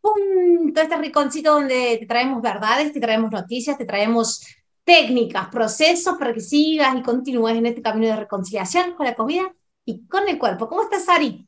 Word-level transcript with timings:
Punto. 0.00 0.80
Este 0.80 0.96
rinconcito 0.96 1.52
donde 1.52 1.98
te 1.98 2.06
traemos 2.06 2.40
verdades, 2.42 2.92
te 2.92 3.00
traemos 3.00 3.30
noticias, 3.30 3.76
te 3.78 3.84
traemos 3.84 4.44
técnicas, 4.84 5.48
procesos 5.48 6.16
para 6.18 6.32
que 6.32 6.40
sigas 6.40 6.96
y 6.96 7.02
continúes 7.02 7.56
en 7.56 7.66
este 7.66 7.82
camino 7.82 8.08
de 8.08 8.16
reconciliación 8.16 8.94
con 8.94 9.06
la 9.06 9.14
comida 9.14 9.54
y 9.84 10.06
con 10.06 10.28
el 10.28 10.38
cuerpo. 10.38 10.68
¿Cómo 10.68 10.82
estás, 10.82 11.08
Ari? 11.08 11.46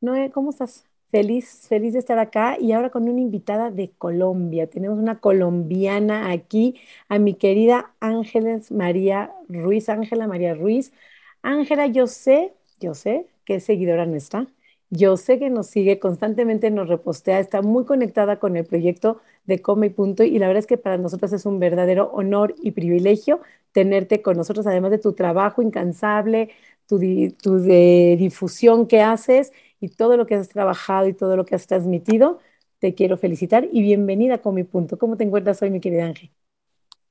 Noé, 0.00 0.30
¿cómo 0.30 0.50
estás? 0.50 0.84
Feliz, 1.10 1.66
feliz 1.68 1.92
de 1.92 1.98
estar 1.98 2.18
acá 2.18 2.56
y 2.58 2.72
ahora 2.72 2.90
con 2.90 3.08
una 3.08 3.20
invitada 3.20 3.70
de 3.70 3.90
Colombia. 3.98 4.68
Tenemos 4.68 4.98
una 4.98 5.20
colombiana 5.20 6.30
aquí, 6.30 6.80
a 7.08 7.18
mi 7.18 7.34
querida 7.34 7.94
Ángeles 8.00 8.72
María 8.72 9.30
Ruiz, 9.48 9.88
Ángela 9.88 10.26
María 10.26 10.54
Ruiz. 10.54 10.92
Ángela, 11.42 11.86
yo 11.86 12.06
sé, 12.06 12.54
yo 12.80 12.94
sé 12.94 13.26
que 13.44 13.56
es 13.56 13.64
seguidora 13.64 14.06
nuestra. 14.06 14.46
Yo 14.94 15.16
sé 15.16 15.38
que 15.38 15.48
nos 15.48 15.68
sigue 15.68 15.98
constantemente, 15.98 16.70
nos 16.70 16.86
repostea, 16.86 17.40
está 17.40 17.62
muy 17.62 17.86
conectada 17.86 18.38
con 18.38 18.58
el 18.58 18.66
proyecto 18.66 19.22
de 19.46 19.62
Come 19.62 19.86
y 19.86 19.90
Punto 19.90 20.22
y 20.22 20.38
la 20.38 20.48
verdad 20.48 20.58
es 20.60 20.66
que 20.66 20.76
para 20.76 20.98
nosotros 20.98 21.32
es 21.32 21.46
un 21.46 21.58
verdadero 21.58 22.10
honor 22.12 22.54
y 22.60 22.72
privilegio 22.72 23.40
tenerte 23.72 24.20
con 24.20 24.36
nosotros, 24.36 24.66
además 24.66 24.90
de 24.90 24.98
tu 24.98 25.14
trabajo 25.14 25.62
incansable, 25.62 26.50
tu, 26.86 26.98
de 26.98 28.16
difusión 28.18 28.86
que 28.86 29.00
haces 29.00 29.54
y 29.80 29.88
todo 29.88 30.18
lo 30.18 30.26
que 30.26 30.34
has 30.34 30.50
trabajado 30.50 31.08
y 31.08 31.14
todo 31.14 31.38
lo 31.38 31.46
que 31.46 31.54
has 31.54 31.66
transmitido. 31.66 32.40
Te 32.78 32.94
quiero 32.94 33.16
felicitar 33.16 33.66
y 33.72 33.80
bienvenida 33.80 34.34
a 34.34 34.38
Come 34.42 34.60
y 34.60 34.64
Punto. 34.64 34.98
¿Cómo 34.98 35.16
te 35.16 35.24
encuentras 35.24 35.62
hoy, 35.62 35.70
mi 35.70 35.80
querida 35.80 36.04
Ángel? 36.04 36.30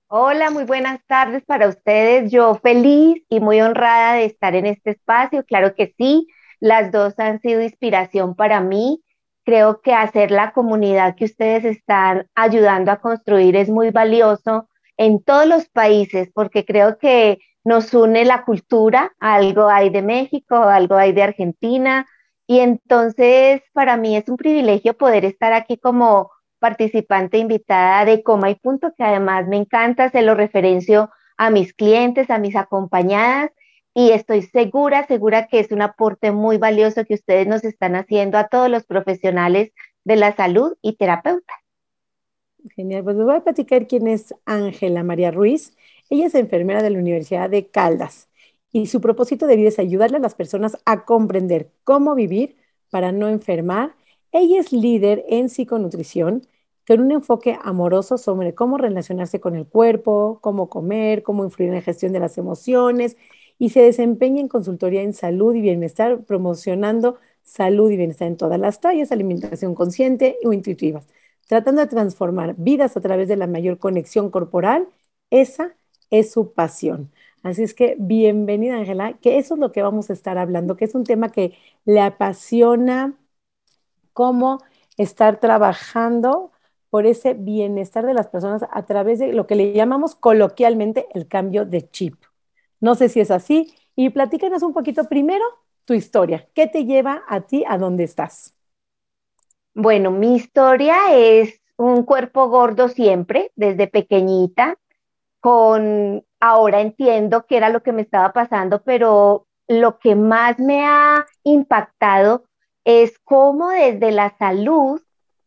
Hola, 0.08 0.52
muy 0.52 0.66
buenas 0.66 1.00
tardes 1.08 1.44
para 1.45 1.67
ustedes. 1.67 2.31
Yo 2.31 2.53
feliz 2.61 3.23
y 3.27 3.39
muy 3.39 3.59
honrada 3.59 4.14
de 4.17 4.25
estar 4.25 4.53
en 4.53 4.67
este 4.67 4.92
espacio. 4.92 5.44
Claro 5.45 5.73
que 5.73 5.95
sí, 5.98 6.27
las 6.62 6.92
dos 6.92 7.20
han 7.20 7.42
sido 7.42 7.62
inspiración 7.62 8.36
para 8.36 8.62
mí. 8.62 9.04
Creo 9.44 9.81
que 9.81 9.94
hacer 9.94 10.31
la 10.31 10.54
comunidad 10.54 11.16
que 11.16 11.26
ustedes 11.26 11.66
están 11.66 12.28
ayudando 12.36 12.92
a 12.92 13.02
construir 13.02 13.58
es 13.58 13.70
muy 13.70 13.90
valioso 13.90 14.70
en 14.95 15.22
todos 15.23 15.48
los 15.48 15.67
países 15.67 16.30
porque 16.34 16.64
creo 16.64 16.98
que 17.00 17.39
nos 17.64 17.94
une 17.94 18.23
la 18.23 18.45
cultura, 18.45 19.12
algo 19.20 19.67
hay 19.67 19.89
de 19.89 20.04
México, 20.04 20.56
algo 20.56 20.95
hay 20.95 21.12
de 21.12 21.23
Argentina 21.23 22.08
y 22.48 22.59
entonces 22.59 23.62
para 23.73 23.98
mí 23.98 24.16
es 24.16 24.30
un 24.30 24.38
privilegio 24.38 24.95
poder 24.95 25.26
estar 25.26 25.54
aquí 25.54 25.78
como 25.78 26.32
participante 26.59 27.39
invitada 27.39 28.06
de 28.06 28.22
Coma 28.22 28.52
y 28.52 28.56
Punto, 28.56 28.94
que 28.95 29.04
además 29.04 29.48
me 29.48 29.58
encanta, 29.58 30.12
se 30.12 30.22
lo 30.22 30.36
referencio 30.36 31.09
a 31.38 31.50
mis 31.50 31.73
clientes, 31.73 32.30
a 32.30 32.38
mis 32.38 32.56
acompañadas 32.56 33.50
y 33.94 34.11
estoy 34.11 34.44
segura, 34.44 35.06
segura 35.06 35.47
que 35.47 35.59
es 35.59 35.72
un 35.72 35.81
aporte 35.81 36.31
muy 36.31 36.58
valioso 36.58 37.06
que 37.06 37.16
ustedes 37.16 37.47
nos 37.47 37.64
están 37.64 37.95
haciendo 37.95 38.38
a 38.38 38.48
todos 38.48 38.70
los 38.70 38.86
profesionales 38.86 39.72
de 40.03 40.16
la 40.16 40.36
salud 40.36 40.73
y 40.81 40.95
terapeutas. 40.95 41.58
Genial, 42.75 43.03
pues 43.03 43.16
les 43.16 43.25
voy 43.25 43.36
a 43.36 43.44
platicar 43.44 43.88
quién 43.88 44.08
es 44.08 44.33
Ángela 44.45 45.03
María 45.03 45.31
Ruiz. 45.31 45.75
Ella 46.09 46.28
es 46.28 46.36
enfermera 46.36 46.83
de 46.83 46.92
la 46.92 47.00
Universidad 47.00 47.49
de 47.49 47.67
Caldas 47.67 48.30
y 48.71 48.86
su 48.88 49.02
propósito 49.02 49.48
de 49.48 49.58
vida 49.58 49.70
es 49.70 49.80
ayudarle 49.80 50.17
a 50.17 50.21
las 50.21 50.36
personas 50.36 50.77
a 50.86 51.04
comprender 51.04 51.71
cómo 51.83 52.15
vivir 52.15 52.55
para 52.89 53.11
no 53.11 53.27
enfermar. 53.27 53.95
Ella 54.32 54.60
es 54.60 54.71
líder 54.71 55.26
en 55.27 55.49
psiconutrición 55.49 56.48
con 56.88 57.02
un 57.02 57.11
enfoque 57.11 57.58
amoroso 57.64 58.17
sobre 58.17 58.54
cómo 58.55 58.77
relacionarse 58.77 59.39
con 59.39 59.55
el 59.55 59.65
cuerpo, 59.65 60.39
cómo 60.42 60.70
comer, 60.70 61.23
cómo 61.23 61.44
influir 61.44 61.70
en 61.70 61.76
la 61.76 61.82
gestión 61.82 62.14
de 62.14 62.20
las 62.20 62.38
emociones 62.38 63.17
y 63.61 63.70
se 63.70 63.82
desempeña 63.83 64.42
en 64.42 64.48
consultoría 64.48 65.04
en 65.04 65.14
salud 65.14 65.54
y 65.54 65.61
bienestar, 65.61 66.23
promocionando 66.26 67.20
salud 67.44 67.92
y 67.92 67.98
bienestar 67.98 68.27
en 68.27 68.36
todas 68.36 68.60
las 68.60 68.82
tallas, 68.82 69.11
alimentación 69.11 69.76
consciente 69.76 70.39
o 70.44 70.52
intuitiva, 70.52 71.04
tratando 71.48 71.82
de 71.82 71.88
transformar 71.88 72.55
vidas 72.58 72.98
a 72.98 73.02
través 73.02 73.27
de 73.27 73.38
la 73.38 73.45
mayor 73.45 73.77
conexión 73.77 74.32
corporal. 74.32 74.88
Esa 75.30 75.76
es 76.10 76.32
su 76.32 76.54
pasión. 76.54 77.11
Así 77.44 77.61
es 77.61 77.76
que 77.76 77.95
bienvenida, 78.00 78.77
Ángela, 78.77 79.20
que 79.21 79.38
eso 79.38 79.54
es 79.54 79.60
lo 79.60 79.71
que 79.71 79.83
vamos 79.83 80.10
a 80.10 80.14
estar 80.14 80.39
hablando, 80.39 80.76
que 80.76 80.86
es 80.86 80.95
un 80.95 81.04
tema 81.04 81.32
que 81.32 81.54
le 81.86 82.02
apasiona 82.02 83.16
cómo 84.14 84.60
estar 84.98 85.39
trabajando 85.39 86.52
por 86.89 87.05
ese 87.05 87.36
bienestar 87.36 88.08
de 88.08 88.16
las 88.16 88.27
personas 88.27 88.66
a 88.71 88.86
través 88.88 89.20
de 89.20 89.33
lo 89.33 89.45
que 89.48 89.55
le 89.55 89.73
llamamos 89.73 90.16
coloquialmente 90.16 91.08
el 91.14 91.27
cambio 91.27 91.66
de 91.66 91.88
chip. 91.89 92.16
No 92.81 92.95
sé 92.95 93.08
si 93.08 93.21
es 93.21 93.31
así. 93.31 93.73
Y 93.95 94.09
platícanos 94.09 94.64
un 94.64 94.73
poquito 94.73 95.05
primero 95.08 95.45
tu 95.86 95.93
historia. 95.93 96.47
¿Qué 96.53 96.67
te 96.67 96.86
lleva 96.86 97.23
a 97.27 97.42
ti 97.42 97.64
a 97.67 97.77
dónde 97.77 98.03
estás? 98.03 98.55
Bueno, 99.73 100.11
mi 100.11 100.36
historia 100.36 101.14
es 101.14 101.61
un 101.77 102.03
cuerpo 102.03 102.49
gordo 102.49 102.89
siempre, 102.89 103.52
desde 103.55 103.87
pequeñita, 103.87 104.77
con 105.39 106.25
ahora 106.39 106.81
entiendo 106.81 107.45
qué 107.47 107.58
era 107.58 107.70
lo 107.70 107.81
que 107.81 107.91
me 107.91 108.02
estaba 108.02 108.33
pasando, 108.33 108.83
pero 108.83 109.47
lo 109.67 109.97
que 109.99 110.15
más 110.15 110.59
me 110.59 110.86
ha 110.86 111.25
impactado 111.43 112.45
es 112.83 113.17
cómo 113.20 113.70
desde 113.70 114.11
la 114.11 114.36
salud 114.37 115.02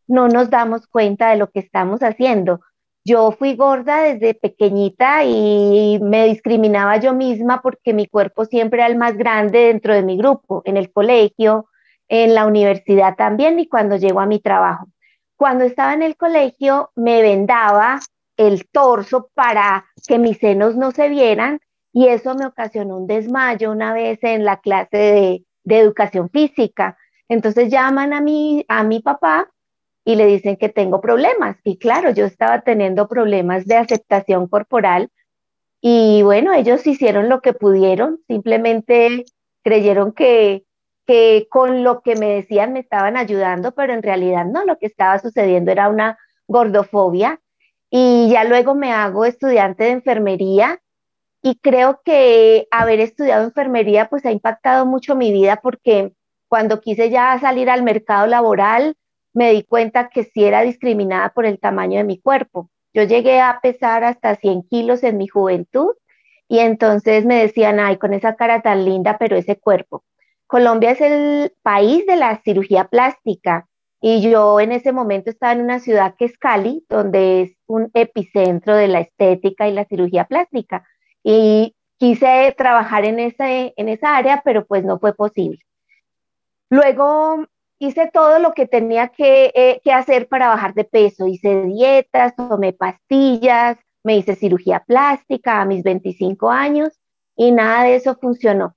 no 0.07 0.27
nos 0.27 0.49
damos 0.49 0.87
cuenta 0.87 1.29
de 1.29 1.37
lo 1.37 1.49
que 1.51 1.59
estamos 1.59 2.01
haciendo. 2.01 2.61
Yo 3.07 3.31
fui 3.31 3.55
gorda 3.55 4.01
desde 4.01 4.33
pequeñita 4.33 5.23
y 5.23 5.99
me 6.01 6.25
discriminaba 6.25 6.97
yo 6.97 7.13
misma 7.13 7.61
porque 7.61 7.93
mi 7.93 8.07
cuerpo 8.07 8.45
siempre 8.45 8.79
era 8.79 8.87
el 8.87 8.97
más 8.97 9.15
grande 9.15 9.67
dentro 9.67 9.93
de 9.93 10.01
mi 10.01 10.17
grupo, 10.17 10.63
en 10.65 10.75
el 10.75 10.91
colegio, 10.91 11.67
en 12.07 12.33
la 12.33 12.47
universidad 12.47 13.15
también 13.15 13.59
y 13.59 13.67
cuando 13.67 13.97
llego 13.97 14.21
a 14.21 14.25
mi 14.25 14.39
trabajo. 14.39 14.87
Cuando 15.37 15.65
estaba 15.65 15.93
en 15.93 16.01
el 16.01 16.17
colegio 16.17 16.89
me 16.95 17.21
vendaba 17.21 17.99
el 18.37 18.67
torso 18.69 19.29
para 19.35 19.85
que 20.07 20.17
mis 20.17 20.39
senos 20.39 20.75
no 20.75 20.89
se 20.89 21.07
vieran 21.07 21.59
y 21.93 22.07
eso 22.07 22.33
me 22.33 22.47
ocasionó 22.47 22.97
un 22.97 23.05
desmayo 23.05 23.71
una 23.71 23.93
vez 23.93 24.17
en 24.23 24.45
la 24.45 24.57
clase 24.57 24.97
de, 24.97 25.45
de 25.63 25.79
educación 25.79 26.31
física. 26.31 26.97
Entonces 27.29 27.69
llaman 27.69 28.13
a 28.13 28.21
mi, 28.21 28.65
a 28.67 28.83
mi 28.83 28.99
papá 28.99 29.47
y 30.05 30.15
le 30.15 30.27
dicen 30.27 30.55
que 30.55 30.69
tengo 30.69 31.01
problemas. 31.01 31.57
Y 31.63 31.77
claro, 31.77 32.11
yo 32.11 32.25
estaba 32.25 32.61
teniendo 32.61 33.07
problemas 33.07 33.65
de 33.65 33.75
aceptación 33.75 34.47
corporal 34.47 35.09
y 35.81 36.21
bueno, 36.23 36.53
ellos 36.53 36.87
hicieron 36.87 37.27
lo 37.29 37.41
que 37.41 37.53
pudieron, 37.53 38.19
simplemente 38.27 39.25
creyeron 39.63 40.13
que, 40.13 40.63
que 41.05 41.47
con 41.49 41.83
lo 41.83 42.01
que 42.01 42.15
me 42.15 42.35
decían 42.35 42.73
me 42.73 42.79
estaban 42.79 43.17
ayudando, 43.17 43.73
pero 43.73 43.93
en 43.93 44.03
realidad 44.03 44.45
no, 44.45 44.63
lo 44.63 44.77
que 44.77 44.85
estaba 44.87 45.19
sucediendo 45.19 45.71
era 45.71 45.89
una 45.89 46.17
gordofobia. 46.47 47.39
Y 47.89 48.29
ya 48.29 48.43
luego 48.45 48.75
me 48.75 48.91
hago 48.91 49.25
estudiante 49.25 49.85
de 49.85 49.91
enfermería 49.91 50.81
y 51.41 51.59
creo 51.59 52.01
que 52.03 52.67
haber 52.71 52.99
estudiado 52.99 53.43
enfermería 53.43 54.09
pues 54.09 54.25
ha 54.25 54.31
impactado 54.31 54.85
mucho 54.85 55.15
mi 55.15 55.31
vida 55.31 55.59
porque 55.61 56.13
cuando 56.47 56.81
quise 56.81 57.11
ya 57.11 57.37
salir 57.39 57.69
al 57.69 57.83
mercado 57.83 58.25
laboral, 58.25 58.95
me 59.35 59.51
di 59.51 59.63
cuenta 59.63 60.09
que 60.09 60.23
sí 60.23 60.45
era 60.45 60.61
discriminada 60.61 61.29
por 61.29 61.45
el 61.45 61.59
tamaño 61.59 61.97
de 61.97 62.05
mi 62.05 62.19
cuerpo. 62.19 62.69
Yo 62.93 63.03
llegué 63.03 63.41
a 63.41 63.59
pesar 63.61 64.05
hasta 64.05 64.35
100 64.35 64.63
kilos 64.63 65.03
en 65.03 65.17
mi 65.17 65.27
juventud 65.27 65.93
y 66.47 66.59
entonces 66.59 67.25
me 67.25 67.35
decían, 67.35 67.79
ay, 67.79 67.97
con 67.97 68.13
esa 68.13 68.35
cara 68.35 68.61
tan 68.61 68.85
linda, 68.85 69.17
pero 69.17 69.35
ese 69.35 69.57
cuerpo. 69.57 70.03
Colombia 70.47 70.91
es 70.91 71.01
el 71.01 71.53
país 71.61 72.05
de 72.05 72.15
la 72.15 72.41
cirugía 72.43 72.85
plástica 72.87 73.67
y 73.99 74.21
yo 74.21 74.59
en 74.61 74.71
ese 74.71 74.93
momento 74.93 75.29
estaba 75.29 75.51
en 75.51 75.61
una 75.61 75.79
ciudad 75.79 76.15
que 76.17 76.25
es 76.25 76.37
Cali, 76.37 76.85
donde 76.87 77.41
es 77.41 77.57
un 77.67 77.91
epicentro 77.93 78.75
de 78.75 78.87
la 78.87 79.01
estética 79.01 79.67
y 79.67 79.73
la 79.73 79.85
cirugía 79.85 80.25
plástica. 80.25 80.85
Y 81.23 81.75
quise 81.97 82.53
trabajar 82.57 83.03
en, 83.03 83.19
ese, 83.19 83.73
en 83.75 83.89
esa 83.89 84.15
área, 84.15 84.41
pero 84.45 84.65
pues 84.65 84.85
no 84.85 84.97
fue 84.99 85.13
posible. 85.13 85.59
Luego 86.69 87.47
hice 87.79 88.09
todo 88.13 88.39
lo 88.39 88.53
que 88.53 88.67
tenía 88.67 89.11
eh, 89.17 89.81
que, 89.83 89.91
hacer 89.91 90.27
para 90.27 90.47
bajar 90.47 90.73
de 90.73 90.85
peso. 90.85 91.27
Hice 91.27 91.63
dietas, 91.63 92.35
tomé 92.35 92.73
pastillas, 92.73 93.77
me 94.03 94.17
hice 94.17 94.35
cirugía 94.35 94.81
plástica 94.81 95.61
a 95.61 95.65
mis 95.65 95.83
25 95.83 96.49
años 96.49 96.99
y 97.35 97.51
nada 97.51 97.83
de 97.83 97.95
eso 97.95 98.15
funcionó. 98.15 98.75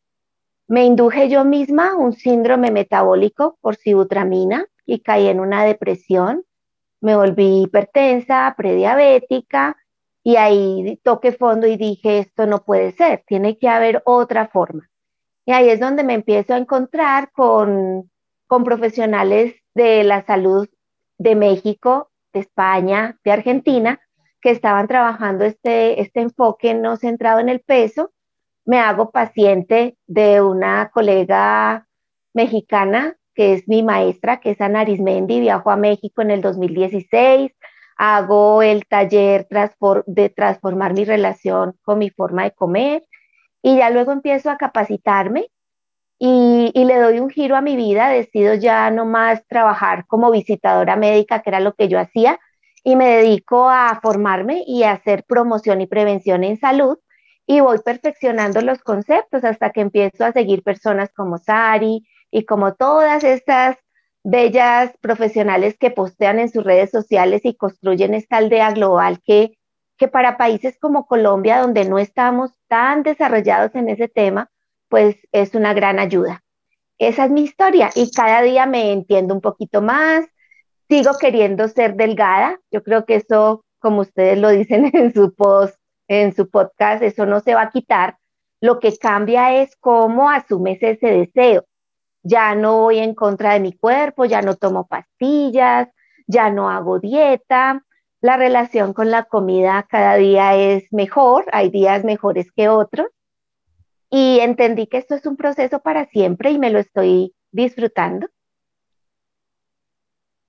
Me 0.66 0.84
induje 0.84 1.28
yo 1.28 1.44
misma 1.44 1.96
un 1.96 2.12
síndrome 2.12 2.70
metabólico 2.70 3.58
por 3.60 3.76
sibutramina 3.76 4.66
y 4.84 5.00
caí 5.00 5.28
en 5.28 5.40
una 5.40 5.64
depresión. 5.64 6.44
Me 7.00 7.16
volví 7.16 7.62
hipertensa, 7.62 8.52
prediabética 8.56 9.76
Y 10.24 10.36
ahí 10.36 11.00
toqué 11.04 11.32
fondo 11.32 11.66
y 11.66 11.76
dije, 11.76 12.18
esto 12.18 12.46
no 12.46 12.64
puede 12.64 12.92
ser, 12.92 13.24
tiene 13.26 13.56
que 13.56 13.68
haber 13.68 14.02
otra 14.04 14.48
forma. 14.48 14.90
Y 15.46 15.52
ahí 15.52 15.70
es 15.70 15.80
donde 15.80 16.04
me 16.04 16.14
empiezo 16.14 16.52
a 16.52 16.58
encontrar 16.58 17.30
con, 17.32 18.10
con 18.48 18.64
profesionales 18.64 19.54
de 19.74 20.02
la 20.02 20.24
salud 20.24 20.68
de 21.18 21.36
México, 21.36 22.10
de 22.32 22.40
España, 22.40 23.18
de 23.22 23.30
Argentina, 23.30 24.00
que 24.40 24.50
estaban 24.50 24.88
trabajando 24.88 25.44
este, 25.44 26.00
este 26.00 26.20
enfoque 26.20 26.74
no 26.74 26.96
centrado 26.96 27.38
en 27.38 27.48
el 27.48 27.60
peso. 27.60 28.12
Me 28.64 28.80
hago 28.80 29.10
paciente 29.10 29.96
de 30.06 30.40
una 30.40 30.90
colega 30.92 31.86
mexicana 32.34 33.16
que 33.34 33.52
es 33.52 33.68
mi 33.68 33.84
maestra, 33.84 34.40
que 34.40 34.50
es 34.50 34.60
Ana 34.60 34.80
Arismendi, 34.80 35.38
viajo 35.38 35.70
a 35.70 35.76
México 35.76 36.22
en 36.22 36.32
el 36.32 36.40
2016, 36.40 37.52
hago 37.96 38.62
el 38.62 38.84
taller 38.86 39.46
de 40.06 40.28
transformar 40.30 40.92
mi 40.92 41.04
relación 41.04 41.76
con 41.82 41.98
mi 41.98 42.10
forma 42.10 42.42
de 42.42 42.50
comer 42.50 43.04
y 43.62 43.76
ya 43.76 43.90
luego 43.90 44.10
empiezo 44.10 44.50
a 44.50 44.56
capacitarme 44.56 45.50
y, 46.18 46.72
le 46.74 47.00
doy 47.00 47.20
un 47.20 47.30
giro 47.30 47.56
a 47.56 47.60
mi 47.60 47.76
vida, 47.76 48.08
decido 48.08 48.54
ya 48.54 48.90
no 48.90 49.04
más 49.04 49.46
trabajar 49.46 50.06
como 50.06 50.30
visitadora 50.30 50.96
médica, 50.96 51.42
que 51.42 51.50
era 51.50 51.60
lo 51.60 51.74
que 51.74 51.88
yo 51.88 51.98
hacía, 52.00 52.40
y 52.84 52.96
me 52.96 53.08
dedico 53.08 53.68
a 53.68 54.00
formarme 54.02 54.64
y 54.66 54.82
a 54.82 54.92
hacer 54.92 55.24
promoción 55.24 55.80
y 55.80 55.86
prevención 55.86 56.44
en 56.44 56.58
salud 56.58 56.98
y 57.46 57.60
voy 57.60 57.78
perfeccionando 57.78 58.60
los 58.60 58.80
conceptos 58.82 59.42
hasta 59.42 59.70
que 59.70 59.80
empiezo 59.80 60.24
a 60.24 60.32
seguir 60.32 60.62
personas 60.62 61.10
como 61.14 61.38
Sari 61.38 62.06
y 62.30 62.44
como 62.44 62.74
todas 62.74 63.24
estas 63.24 63.78
bellas 64.22 64.92
profesionales 65.00 65.78
que 65.78 65.90
postean 65.90 66.38
en 66.38 66.50
sus 66.50 66.62
redes 66.62 66.90
sociales 66.90 67.40
y 67.44 67.54
construyen 67.54 68.12
esta 68.12 68.36
aldea 68.36 68.72
global 68.72 69.20
que, 69.24 69.58
que 69.96 70.08
para 70.08 70.36
países 70.36 70.78
como 70.78 71.06
Colombia, 71.06 71.60
donde 71.60 71.88
no 71.88 71.98
estamos 71.98 72.52
tan 72.68 73.02
desarrollados 73.02 73.74
en 73.74 73.88
ese 73.88 74.08
tema, 74.08 74.50
pues 74.88 75.16
es 75.32 75.54
una 75.54 75.74
gran 75.74 75.98
ayuda. 75.98 76.42
Esa 76.98 77.26
es 77.26 77.30
mi 77.30 77.42
historia 77.42 77.90
y 77.94 78.10
cada 78.10 78.42
día 78.42 78.66
me 78.66 78.92
entiendo 78.92 79.34
un 79.34 79.40
poquito 79.40 79.80
más, 79.82 80.26
sigo 80.88 81.12
queriendo 81.20 81.68
ser 81.68 81.94
delgada. 81.94 82.58
Yo 82.70 82.82
creo 82.82 83.04
que 83.04 83.16
eso, 83.16 83.64
como 83.78 84.00
ustedes 84.00 84.38
lo 84.38 84.50
dicen 84.50 84.90
en 84.94 85.12
su 85.14 85.34
post, 85.34 85.76
en 86.08 86.34
su 86.34 86.48
podcast, 86.50 87.02
eso 87.02 87.26
no 87.26 87.40
se 87.40 87.54
va 87.54 87.62
a 87.62 87.70
quitar. 87.70 88.18
Lo 88.60 88.80
que 88.80 88.96
cambia 88.98 89.62
es 89.62 89.76
cómo 89.76 90.30
asumes 90.30 90.78
ese 90.82 91.06
deseo. 91.06 91.64
Ya 92.24 92.54
no 92.54 92.78
voy 92.78 92.98
en 92.98 93.14
contra 93.14 93.52
de 93.52 93.60
mi 93.60 93.72
cuerpo, 93.72 94.24
ya 94.24 94.42
no 94.42 94.56
tomo 94.56 94.86
pastillas, 94.88 95.88
ya 96.26 96.50
no 96.50 96.68
hago 96.68 96.98
dieta. 96.98 97.84
La 98.20 98.36
relación 98.36 98.92
con 98.94 99.12
la 99.12 99.24
comida 99.24 99.86
cada 99.88 100.16
día 100.16 100.56
es 100.56 100.92
mejor, 100.92 101.46
hay 101.52 101.70
días 101.70 102.02
mejores 102.04 102.50
que 102.50 102.68
otros. 102.68 103.06
Y 104.10 104.40
entendí 104.40 104.86
que 104.86 104.98
esto 104.98 105.14
es 105.14 105.26
un 105.26 105.36
proceso 105.36 105.80
para 105.80 106.06
siempre 106.06 106.50
y 106.50 106.58
me 106.58 106.70
lo 106.70 106.78
estoy 106.78 107.34
disfrutando. 107.50 108.28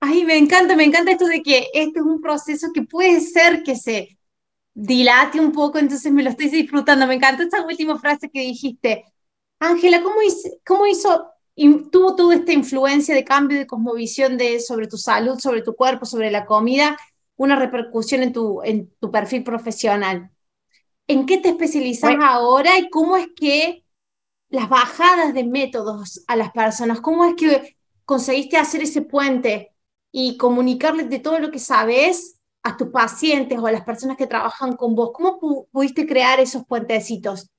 Ay, 0.00 0.24
me 0.24 0.38
encanta, 0.38 0.74
me 0.76 0.84
encanta 0.84 1.12
esto 1.12 1.26
de 1.26 1.42
que 1.42 1.68
este 1.74 1.98
es 1.98 2.04
un 2.04 2.22
proceso 2.22 2.68
que 2.72 2.82
puede 2.82 3.20
ser 3.20 3.62
que 3.62 3.76
se 3.76 4.18
dilate 4.72 5.40
un 5.40 5.52
poco, 5.52 5.78
entonces 5.78 6.10
me 6.10 6.22
lo 6.22 6.30
estoy 6.30 6.48
disfrutando. 6.48 7.06
Me 7.06 7.14
encanta 7.14 7.42
esta 7.42 7.64
última 7.64 7.98
frase 7.98 8.30
que 8.30 8.40
dijiste. 8.40 9.04
Ángela, 9.58 10.02
¿cómo 10.02 10.22
hizo, 10.22 10.48
cómo 10.64 10.86
hizo 10.86 11.30
tuvo 11.92 12.16
toda 12.16 12.34
esta 12.36 12.52
influencia 12.52 13.14
de 13.14 13.24
cambio 13.24 13.58
de 13.58 13.66
cosmovisión 13.66 14.38
de, 14.38 14.60
sobre 14.60 14.86
tu 14.86 14.96
salud, 14.96 15.38
sobre 15.38 15.62
tu 15.62 15.74
cuerpo, 15.74 16.06
sobre 16.06 16.30
la 16.30 16.46
comida, 16.46 16.96
una 17.36 17.56
repercusión 17.56 18.22
en 18.22 18.32
tu, 18.32 18.62
en 18.62 18.90
tu 19.00 19.10
perfil 19.10 19.44
profesional? 19.44 20.30
¿En 21.10 21.26
qué 21.26 21.38
te 21.38 21.48
especializas 21.48 22.14
ahora 22.22 22.78
y 22.78 22.88
cómo 22.88 23.16
es 23.16 23.26
que 23.34 23.84
las 24.48 24.68
bajadas 24.68 25.34
de 25.34 25.42
métodos 25.42 26.22
a 26.28 26.36
las 26.36 26.52
personas, 26.52 27.00
cómo 27.00 27.24
es 27.24 27.34
que 27.34 27.76
conseguiste 28.04 28.56
hacer 28.56 28.84
ese 28.84 29.02
puente 29.02 29.74
y 30.12 30.36
comunicarles 30.36 31.10
de 31.10 31.18
todo 31.18 31.40
lo 31.40 31.50
que 31.50 31.58
sabes 31.58 32.38
a 32.62 32.76
tus 32.76 32.90
pacientes 32.90 33.58
o 33.58 33.66
a 33.66 33.72
las 33.72 33.82
personas 33.82 34.16
que 34.16 34.28
trabajan 34.28 34.76
con 34.76 34.94
vos? 34.94 35.10
¿Cómo 35.12 35.40
pudiste 35.72 36.06
crear 36.06 36.38
esos 36.38 36.64
puentecitos? 36.64 37.50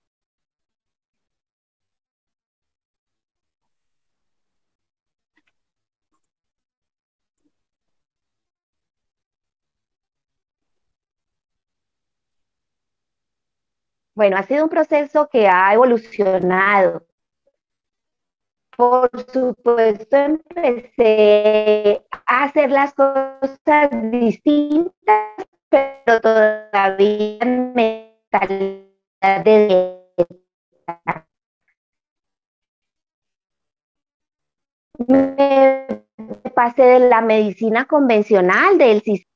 Bueno, 14.22 14.38
ha 14.38 14.44
sido 14.44 14.66
un 14.66 14.70
proceso 14.70 15.28
que 15.32 15.48
ha 15.48 15.74
evolucionado. 15.74 17.08
Por 18.78 19.10
supuesto, 19.34 20.16
empecé 20.16 22.06
a 22.28 22.44
hacer 22.44 22.70
las 22.70 22.94
cosas 22.94 23.90
distintas, 24.12 25.48
pero 25.70 26.22
todavía 26.22 27.40
en 27.42 27.74
mentalidad 27.74 29.44
de 29.44 29.98
Me 35.08 36.06
pasé 36.54 36.84
de 36.84 37.00
la 37.10 37.22
medicina 37.22 37.86
convencional, 37.86 38.78
del 38.78 39.02
sistema 39.02 39.31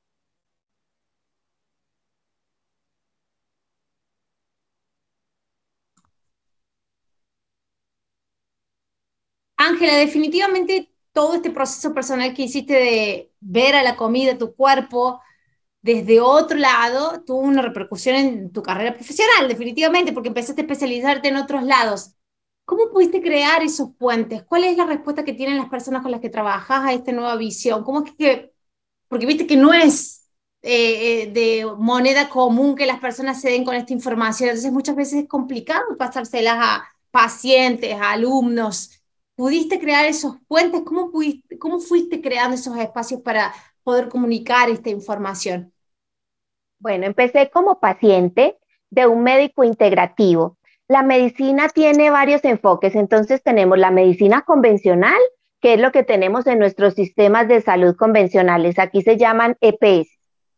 Definitivamente 9.92 10.90
todo 11.12 11.34
este 11.34 11.50
proceso 11.50 11.94
personal 11.94 12.34
que 12.34 12.42
hiciste 12.42 12.74
de 12.74 13.32
ver 13.40 13.74
a 13.74 13.82
la 13.82 13.96
comida, 13.96 14.38
tu 14.38 14.54
cuerpo, 14.54 15.20
desde 15.82 16.20
otro 16.20 16.58
lado, 16.58 17.22
tuvo 17.24 17.40
una 17.40 17.62
repercusión 17.62 18.16
en 18.16 18.52
tu 18.52 18.62
carrera 18.62 18.94
profesional, 18.94 19.48
definitivamente, 19.48 20.12
porque 20.12 20.28
empezaste 20.28 20.62
a 20.62 20.64
especializarte 20.64 21.28
en 21.28 21.36
otros 21.36 21.62
lados. 21.62 22.12
¿Cómo 22.64 22.90
pudiste 22.90 23.22
crear 23.22 23.62
esos 23.62 23.90
puentes? 23.96 24.42
¿Cuál 24.44 24.64
es 24.64 24.76
la 24.76 24.86
respuesta 24.86 25.24
que 25.24 25.32
tienen 25.32 25.56
las 25.56 25.68
personas 25.68 26.02
con 26.02 26.10
las 26.10 26.20
que 26.20 26.28
trabajas 26.30 26.84
a 26.84 26.92
esta 26.92 27.12
nueva 27.12 27.36
visión? 27.36 27.84
¿Cómo 27.84 28.04
es 28.04 28.12
que, 28.14 28.52
porque 29.08 29.26
viste 29.26 29.46
que 29.46 29.56
no 29.56 29.72
es 29.72 30.26
eh, 30.62 31.22
eh, 31.22 31.26
de 31.32 31.66
moneda 31.78 32.28
común 32.28 32.74
que 32.74 32.86
las 32.86 32.98
personas 32.98 33.40
se 33.40 33.50
den 33.50 33.64
con 33.64 33.76
esta 33.76 33.92
información, 33.92 34.50
entonces 34.50 34.72
muchas 34.72 34.96
veces 34.96 35.22
es 35.22 35.28
complicado 35.28 35.96
pasárselas 35.96 36.56
a 36.58 36.84
pacientes, 37.12 37.94
a 37.94 38.10
alumnos 38.12 38.95
pudiste 39.36 39.78
crear 39.78 40.06
esos 40.06 40.36
puentes? 40.48 40.82
¿Cómo, 40.84 41.12
pudiste, 41.12 41.58
¿Cómo 41.58 41.78
fuiste 41.78 42.20
creando 42.20 42.56
esos 42.56 42.76
espacios 42.78 43.20
para 43.20 43.54
poder 43.84 44.08
comunicar 44.08 44.68
esta 44.68 44.90
información? 44.90 45.72
Bueno, 46.78 47.06
empecé 47.06 47.50
como 47.50 47.78
paciente 47.78 48.58
de 48.90 49.06
un 49.06 49.22
médico 49.22 49.62
integrativo. 49.62 50.56
La 50.88 51.02
medicina 51.02 51.68
tiene 51.68 52.10
varios 52.10 52.44
enfoques, 52.44 52.94
entonces 52.94 53.42
tenemos 53.42 53.78
la 53.78 53.90
medicina 53.90 54.42
convencional, 54.42 55.18
que 55.60 55.74
es 55.74 55.80
lo 55.80 55.90
que 55.90 56.02
tenemos 56.02 56.46
en 56.46 56.58
nuestros 56.58 56.94
sistemas 56.94 57.48
de 57.48 57.60
salud 57.60 57.96
convencionales. 57.96 58.78
Aquí 58.78 59.02
se 59.02 59.16
llaman 59.16 59.56
EPS, 59.60 60.08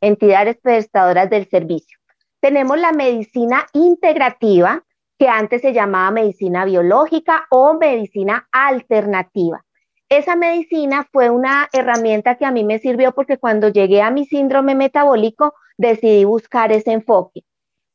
entidades 0.01 0.59
prestadoras 0.61 1.31
del 1.31 1.49
servicio. 1.49 1.99
Tenemos 2.41 2.79
la 2.79 2.93
medicina 2.93 3.67
integrativa, 3.73 4.85
que 5.19 5.29
antes 5.29 5.63
se 5.63 5.73
llamaba 5.73 6.11
medicina 6.11 6.65
biológica 6.65 7.47
o 7.51 7.75
medicina 7.75 8.49
alternativa. 8.53 9.65
Esa 10.09 10.37
medicina 10.37 11.07
fue 11.13 11.29
una 11.29 11.69
herramienta 11.73 12.37
que 12.37 12.47
a 12.47 12.51
mí 12.51 12.65
me 12.65 12.79
sirvió 12.79 13.13
porque 13.13 13.37
cuando 13.37 13.69
llegué 13.69 14.01
a 14.01 14.11
mi 14.11 14.25
síndrome 14.25 14.75
metabólico 14.75 15.55
decidí 15.77 16.25
buscar 16.25 16.73
ese 16.73 16.93
enfoque. 16.93 17.43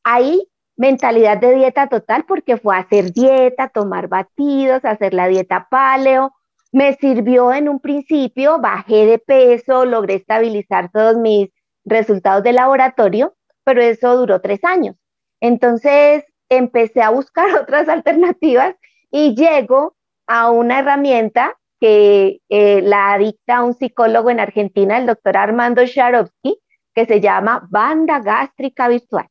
Ahí 0.04 0.48
mentalidad 0.76 1.38
de 1.38 1.56
dieta 1.56 1.88
total 1.88 2.26
porque 2.26 2.58
fue 2.58 2.78
hacer 2.78 3.14
dieta, 3.14 3.70
tomar 3.70 4.08
batidos, 4.08 4.86
hacer 4.86 5.14
la 5.14 5.28
dieta 5.28 5.68
paleo. 5.70 6.34
Me 6.72 6.94
sirvió 6.96 7.54
en 7.54 7.70
un 7.70 7.80
principio, 7.80 8.60
bajé 8.60 9.06
de 9.06 9.20
peso, 9.20 9.86
logré 9.86 10.16
estabilizar 10.16 10.92
todos 10.92 11.18
mis 11.18 11.50
resultados 11.86 12.44
de 12.44 12.54
laboratorio, 12.54 13.36
pero 13.64 13.82
eso 13.82 14.18
duró 14.18 14.42
tres 14.42 14.64
años. 14.64 14.96
Entonces, 15.40 16.24
empecé 16.50 17.02
a 17.02 17.10
buscar 17.10 17.54
otras 17.62 17.90
alternativas 17.90 18.76
y 19.12 19.36
llego 19.36 19.96
a 20.28 20.50
una 20.52 20.80
herramienta 20.80 21.58
que 21.80 22.40
eh, 22.50 22.82
la 22.82 23.18
dicta 23.18 23.64
un 23.64 23.74
psicólogo 23.74 24.30
en 24.30 24.40
Argentina, 24.40 24.98
el 24.98 25.06
doctor 25.06 25.36
Armando 25.36 25.86
Sharovsky, 25.86 26.58
que 26.94 27.06
se 27.06 27.20
llama 27.20 27.68
banda 27.70 28.20
gástrica 28.20 28.88
virtual. 28.88 29.28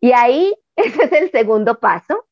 Y 0.00 0.12
ahí, 0.12 0.54
ese 0.76 1.04
es 1.04 1.12
el 1.12 1.30
segundo 1.30 1.78
paso. 1.78 2.26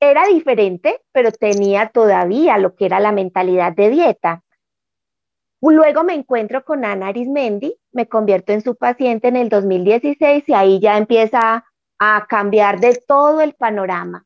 Era 0.00 0.26
diferente, 0.26 1.02
pero 1.12 1.32
tenía 1.32 1.88
todavía 1.88 2.56
lo 2.56 2.74
que 2.74 2.86
era 2.86 3.00
la 3.00 3.12
mentalidad 3.12 3.72
de 3.72 3.90
dieta. 3.90 4.44
Luego 5.60 6.04
me 6.04 6.14
encuentro 6.14 6.64
con 6.64 6.84
Ana 6.84 7.08
Arismendi, 7.08 7.76
me 7.92 8.08
convierto 8.08 8.52
en 8.52 8.62
su 8.62 8.76
paciente 8.76 9.28
en 9.28 9.36
el 9.36 9.48
2016 9.48 10.44
y 10.48 10.54
ahí 10.54 10.78
ya 10.78 10.96
empieza 10.96 11.64
a 11.98 12.26
cambiar 12.28 12.80
de 12.80 13.00
todo 13.06 13.40
el 13.40 13.54
panorama. 13.54 14.24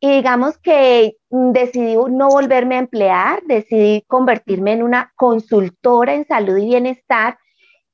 Y 0.00 0.10
digamos 0.10 0.58
que 0.58 1.16
decidí 1.30 1.96
no 2.10 2.28
volverme 2.28 2.74
a 2.74 2.80
emplear, 2.80 3.42
decidí 3.44 4.02
convertirme 4.08 4.72
en 4.72 4.82
una 4.82 5.12
consultora 5.14 6.14
en 6.14 6.26
salud 6.26 6.56
y 6.58 6.66
bienestar 6.66 7.38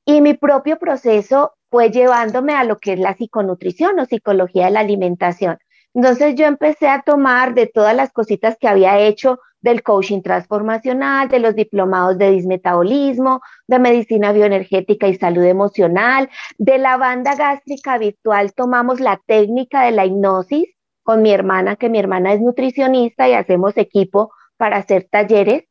y 0.05 0.21
mi 0.21 0.33
propio 0.33 0.79
proceso 0.79 1.53
fue 1.69 1.91
llevándome 1.91 2.55
a 2.55 2.63
lo 2.63 2.79
que 2.79 2.93
es 2.93 2.99
la 2.99 3.13
psiconutrición 3.13 3.99
o 3.99 4.05
psicología 4.05 4.65
de 4.65 4.71
la 4.71 4.79
alimentación. 4.79 5.59
Entonces 5.93 6.33
yo 6.33 6.47
empecé 6.47 6.87
a 6.87 7.03
tomar 7.03 7.53
de 7.53 7.67
todas 7.67 7.95
las 7.95 8.11
cositas 8.11 8.57
que 8.59 8.67
había 8.67 8.99
hecho 8.99 9.39
del 9.61 9.83
coaching 9.83 10.21
transformacional, 10.21 11.27
de 11.27 11.39
los 11.39 11.55
diplomados 11.55 12.17
de 12.17 12.31
dismetabolismo, 12.31 13.41
de 13.67 13.79
medicina 13.79 14.31
bioenergética 14.31 15.07
y 15.07 15.15
salud 15.15 15.43
emocional, 15.43 16.29
de 16.57 16.77
la 16.77 16.97
banda 16.97 17.35
gástrica 17.35 17.97
virtual. 17.97 18.53
Tomamos 18.53 18.99
la 18.99 19.19
técnica 19.25 19.83
de 19.83 19.91
la 19.91 20.05
hipnosis 20.05 20.69
con 21.03 21.21
mi 21.21 21.31
hermana, 21.31 21.75
que 21.75 21.89
mi 21.89 21.99
hermana 21.99 22.33
es 22.33 22.41
nutricionista 22.41 23.27
y 23.27 23.33
hacemos 23.33 23.75
equipo 23.77 24.31
para 24.57 24.77
hacer 24.77 25.07
talleres, 25.09 25.63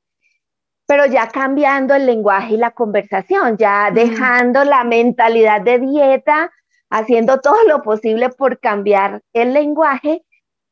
pero 0.86 1.06
ya 1.06 1.28
cambiando 1.28 1.94
el 1.94 2.06
lenguaje 2.06 2.54
y 2.54 2.56
la 2.56 2.70
conversación, 2.70 3.56
ya 3.58 3.90
dejando 3.92 4.64
la 4.64 4.84
mentalidad 4.84 5.60
de 5.60 5.78
dieta, 5.78 6.50
haciendo 6.90 7.40
todo 7.40 7.62
lo 7.68 7.82
posible 7.82 8.30
por 8.30 8.58
cambiar 8.58 9.22
el 9.32 9.52
lenguaje 9.52 10.24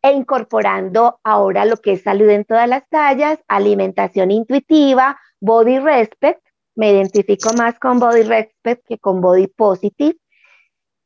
e 0.06 0.12
incorporando 0.12 1.18
ahora 1.24 1.64
lo 1.64 1.78
que 1.78 1.94
es 1.94 2.02
salud 2.02 2.28
en 2.28 2.44
todas 2.44 2.68
las 2.68 2.88
tallas, 2.88 3.40
alimentación 3.48 4.30
intuitiva, 4.30 5.18
body 5.40 5.80
respect, 5.80 6.40
me 6.76 6.92
identifico 6.92 7.52
más 7.54 7.76
con 7.80 7.98
body 7.98 8.22
respect 8.22 8.86
que 8.86 8.98
con 8.98 9.20
body 9.20 9.48
positive. 9.48 10.16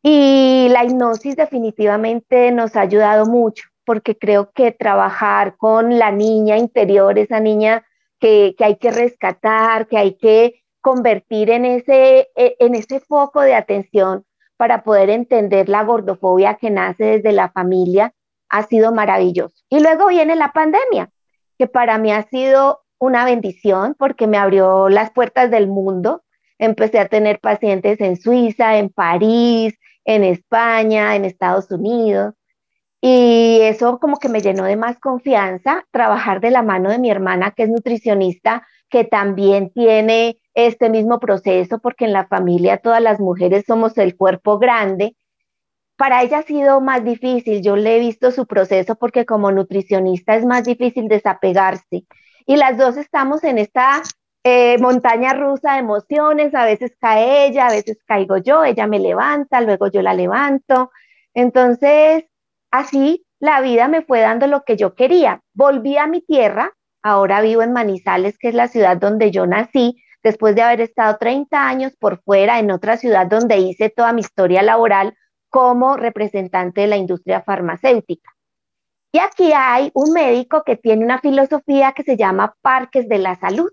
Y 0.03 0.69
la 0.71 0.85
hipnosis 0.85 1.35
definitivamente 1.37 2.53
nos 2.53 2.77
ha 2.77 2.83
ayudado 2.83 3.25
mucho 3.25 3.65
porque 3.87 4.19
creo 4.19 4.51
que 4.53 4.71
trabajar 4.71 5.57
con 5.57 5.99
la 5.99 6.11
niña 6.11 6.59
interior, 6.59 7.19
esa 7.19 7.41
niña 7.41 7.87
que, 8.19 8.55
que 8.59 8.65
hay 8.65 8.77
que 8.77 8.91
rescatar, 8.91 9.89
que 9.89 9.97
hay 9.97 10.19
que 10.19 10.63
convertir 10.83 11.49
en 11.49 11.65
ese, 11.65 12.29
e, 12.37 12.57
en 12.59 12.75
ese 12.75 13.01
foco 13.01 13.41
de 13.41 13.55
atención 13.55 14.27
para 14.59 14.83
poder 14.83 15.09
entender 15.09 15.71
la 15.71 15.85
gordofobia 15.85 16.57
que 16.57 16.69
nace 16.71 17.05
desde 17.05 17.33
la 17.33 17.51
familia, 17.51 18.13
ha 18.51 18.65
sido 18.65 18.93
maravilloso. 18.93 19.55
Y 19.69 19.81
luego 19.81 20.09
viene 20.09 20.37
la 20.37 20.53
pandemia, 20.53 21.11
que 21.59 21.67
para 21.67 21.99
mí 21.99 22.13
ha 22.13 22.25
sido 22.25 22.81
una 22.99 23.25
bendición 23.25 23.97
porque 23.99 24.27
me 24.27 24.37
abrió 24.37 24.89
las 24.89 25.11
puertas 25.13 25.51
del 25.51 25.69
mundo. 25.69 26.23
Empecé 26.59 26.99
a 26.99 27.09
tener 27.09 27.41
pacientes 27.41 28.01
en 28.01 28.17
Suiza, 28.17 28.77
en 28.77 28.91
París, 28.91 29.79
en 30.05 30.25
España, 30.25 31.17
en 31.17 31.25
Estados 31.25 31.71
Unidos. 31.71 32.35
Y 33.01 33.61
eso 33.63 33.99
como 33.99 34.19
que 34.19 34.29
me 34.29 34.43
llenó 34.43 34.65
de 34.65 34.77
más 34.77 34.99
confianza, 34.99 35.87
trabajar 35.91 36.41
de 36.41 36.51
la 36.51 36.63
mano 36.63 36.91
de 36.91 36.99
mi 36.99 37.11
hermana, 37.11 37.53
que 37.53 37.63
es 37.63 37.71
nutricionista, 37.71 38.67
que 38.91 39.05
también 39.05 39.71
tiene 39.71 40.39
este 40.53 40.91
mismo 40.91 41.19
proceso, 41.19 41.79
porque 41.79 42.05
en 42.05 42.13
la 42.13 42.27
familia 42.27 42.77
todas 42.77 43.01
las 43.01 43.21
mujeres 43.21 43.65
somos 43.67 43.97
el 43.97 44.17
cuerpo 44.17 44.59
grande 44.59 45.17
para 46.01 46.23
ella 46.23 46.39
ha 46.39 46.43
sido 46.43 46.81
más 46.81 47.05
difícil. 47.05 47.61
Yo 47.61 47.77
le 47.77 47.97
he 47.97 48.01
visto 48.01 48.31
su 48.31 48.47
proceso 48.47 48.95
porque 48.95 49.27
como 49.27 49.53
nutricionista 49.53 50.35
es 50.35 50.47
más 50.47 50.65
difícil 50.65 51.09
desapegarse. 51.09 52.07
Y 52.47 52.57
las 52.57 52.79
dos 52.79 52.97
estamos 52.97 53.45
en 53.45 53.59
esta 53.59 54.01
eh, 54.43 54.79
montaña 54.79 55.35
rusa 55.35 55.75
de 55.75 55.81
emociones. 55.81 56.55
A 56.55 56.65
veces 56.65 56.97
cae 56.99 57.45
ella, 57.47 57.67
a 57.67 57.73
veces 57.73 57.99
caigo 58.07 58.39
yo, 58.39 58.65
ella 58.65 58.87
me 58.87 58.99
levanta, 58.99 59.61
luego 59.61 59.89
yo 59.89 60.01
la 60.01 60.15
levanto. 60.15 60.91
Entonces, 61.35 62.25
así 62.71 63.27
la 63.39 63.61
vida 63.61 63.87
me 63.87 64.01
fue 64.01 64.21
dando 64.21 64.47
lo 64.47 64.63
que 64.65 64.79
yo 64.79 64.95
quería. 64.95 65.43
Volví 65.53 65.99
a 65.99 66.07
mi 66.07 66.23
tierra, 66.23 66.73
ahora 67.03 67.43
vivo 67.43 67.61
en 67.61 67.75
Manizales, 67.75 68.39
que 68.39 68.49
es 68.49 68.55
la 68.55 68.69
ciudad 68.69 68.97
donde 68.97 69.33
yo 69.33 69.47
nací, 69.47 70.03
después 70.23 70.55
de 70.55 70.63
haber 70.63 70.81
estado 70.81 71.19
30 71.19 71.69
años 71.69 71.93
por 72.01 72.23
fuera 72.23 72.59
en 72.59 72.71
otra 72.71 72.97
ciudad 72.97 73.27
donde 73.27 73.59
hice 73.59 73.91
toda 73.91 74.15
mi 74.15 74.23
historia 74.23 74.63
laboral 74.63 75.15
como 75.51 75.97
representante 75.97 76.83
de 76.83 76.87
la 76.87 76.97
industria 76.97 77.43
farmacéutica. 77.43 78.31
Y 79.13 79.19
aquí 79.19 79.53
hay 79.55 79.91
un 79.95 80.13
médico 80.13 80.63
que 80.65 80.77
tiene 80.77 81.05
una 81.05 81.19
filosofía 81.19 81.93
que 81.93 82.05
se 82.05 82.17
llama 82.17 82.55
Parques 82.63 83.09
de 83.09 83.19
la 83.19 83.35
Salud. 83.35 83.71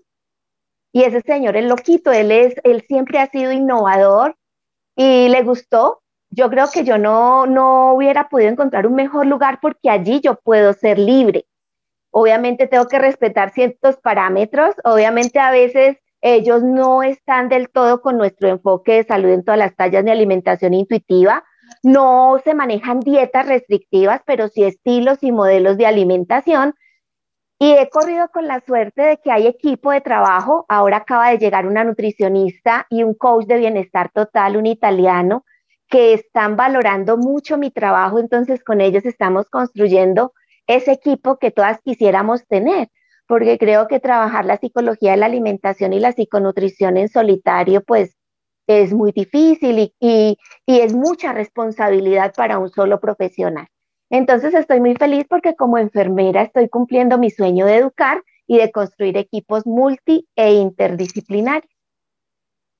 Y 0.92 1.04
ese 1.04 1.20
señor 1.20 1.56
es 1.56 1.64
loquito, 1.64 2.10
él, 2.12 2.32
es, 2.32 2.56
él 2.64 2.82
siempre 2.88 3.20
ha 3.20 3.30
sido 3.30 3.52
innovador 3.52 4.36
y 4.96 5.28
le 5.28 5.42
gustó. 5.42 6.02
Yo 6.30 6.50
creo 6.50 6.66
que 6.72 6.84
yo 6.84 6.98
no, 6.98 7.46
no 7.46 7.94
hubiera 7.94 8.28
podido 8.28 8.50
encontrar 8.50 8.86
un 8.86 8.94
mejor 8.94 9.26
lugar 9.26 9.60
porque 9.62 9.90
allí 9.90 10.20
yo 10.20 10.34
puedo 10.40 10.72
ser 10.72 10.98
libre. 10.98 11.46
Obviamente 12.10 12.66
tengo 12.66 12.88
que 12.88 12.98
respetar 12.98 13.52
ciertos 13.52 13.96
parámetros, 13.98 14.74
obviamente 14.82 15.38
a 15.38 15.50
veces 15.50 15.98
ellos 16.20 16.62
no 16.62 17.02
están 17.02 17.48
del 17.48 17.68
todo 17.70 18.00
con 18.00 18.16
nuestro 18.16 18.48
enfoque 18.48 18.94
de 18.94 19.04
salud 19.04 19.30
en 19.30 19.44
todas 19.44 19.58
las 19.58 19.76
tallas 19.76 20.04
de 20.04 20.10
alimentación 20.10 20.74
intuitiva, 20.74 21.44
no 21.82 22.40
se 22.44 22.54
manejan 22.54 23.00
dietas 23.00 23.46
restrictivas, 23.46 24.22
pero 24.26 24.48
sí 24.48 24.64
estilos 24.64 25.18
y 25.22 25.32
modelos 25.32 25.76
de 25.76 25.86
alimentación. 25.86 26.74
Y 27.60 27.72
he 27.72 27.88
corrido 27.90 28.28
con 28.28 28.46
la 28.46 28.60
suerte 28.60 29.02
de 29.02 29.16
que 29.18 29.32
hay 29.32 29.46
equipo 29.46 29.90
de 29.90 30.00
trabajo. 30.00 30.64
Ahora 30.68 30.98
acaba 30.98 31.30
de 31.30 31.38
llegar 31.38 31.66
una 31.66 31.84
nutricionista 31.84 32.86
y 32.88 33.02
un 33.02 33.14
coach 33.14 33.46
de 33.46 33.58
bienestar 33.58 34.10
total, 34.12 34.56
un 34.56 34.66
italiano, 34.66 35.44
que 35.88 36.12
están 36.14 36.56
valorando 36.56 37.16
mucho 37.16 37.58
mi 37.58 37.70
trabajo. 37.70 38.18
Entonces 38.20 38.62
con 38.62 38.80
ellos 38.80 39.04
estamos 39.04 39.48
construyendo 39.50 40.32
ese 40.68 40.92
equipo 40.92 41.38
que 41.38 41.50
todas 41.50 41.80
quisiéramos 41.82 42.46
tener, 42.46 42.90
porque 43.26 43.58
creo 43.58 43.88
que 43.88 44.00
trabajar 44.00 44.44
la 44.44 44.58
psicología 44.58 45.12
de 45.12 45.16
la 45.16 45.26
alimentación 45.26 45.92
y 45.92 46.00
la 46.00 46.12
psiconutrición 46.12 46.96
en 46.96 47.08
solitario, 47.08 47.82
pues 47.82 48.17
es 48.68 48.92
muy 48.92 49.12
difícil 49.12 49.92
y, 49.98 50.38
es 50.66 50.94
mucha 50.94 51.32
responsabilidad 51.32 52.34
para 52.36 52.58
un 52.58 52.68
solo 52.68 53.00
profesional. 53.00 53.66
Entonces 54.10 54.54
estoy 54.54 54.80
muy 54.80 54.94
feliz 54.94 55.24
porque 55.28 55.56
como 55.56 55.78
enfermera 55.78 56.42
estoy 56.42 56.68
cumpliendo 56.68 57.18
mi 57.18 57.30
sueño 57.30 57.66
de 57.66 57.76
educar 57.76 58.22
y 58.46 58.58
de 58.58 58.70
construir 58.70 59.16
equipos 59.16 59.66
multi 59.66 60.28
e 60.36 60.54
interdisciplinarios. 60.54 61.72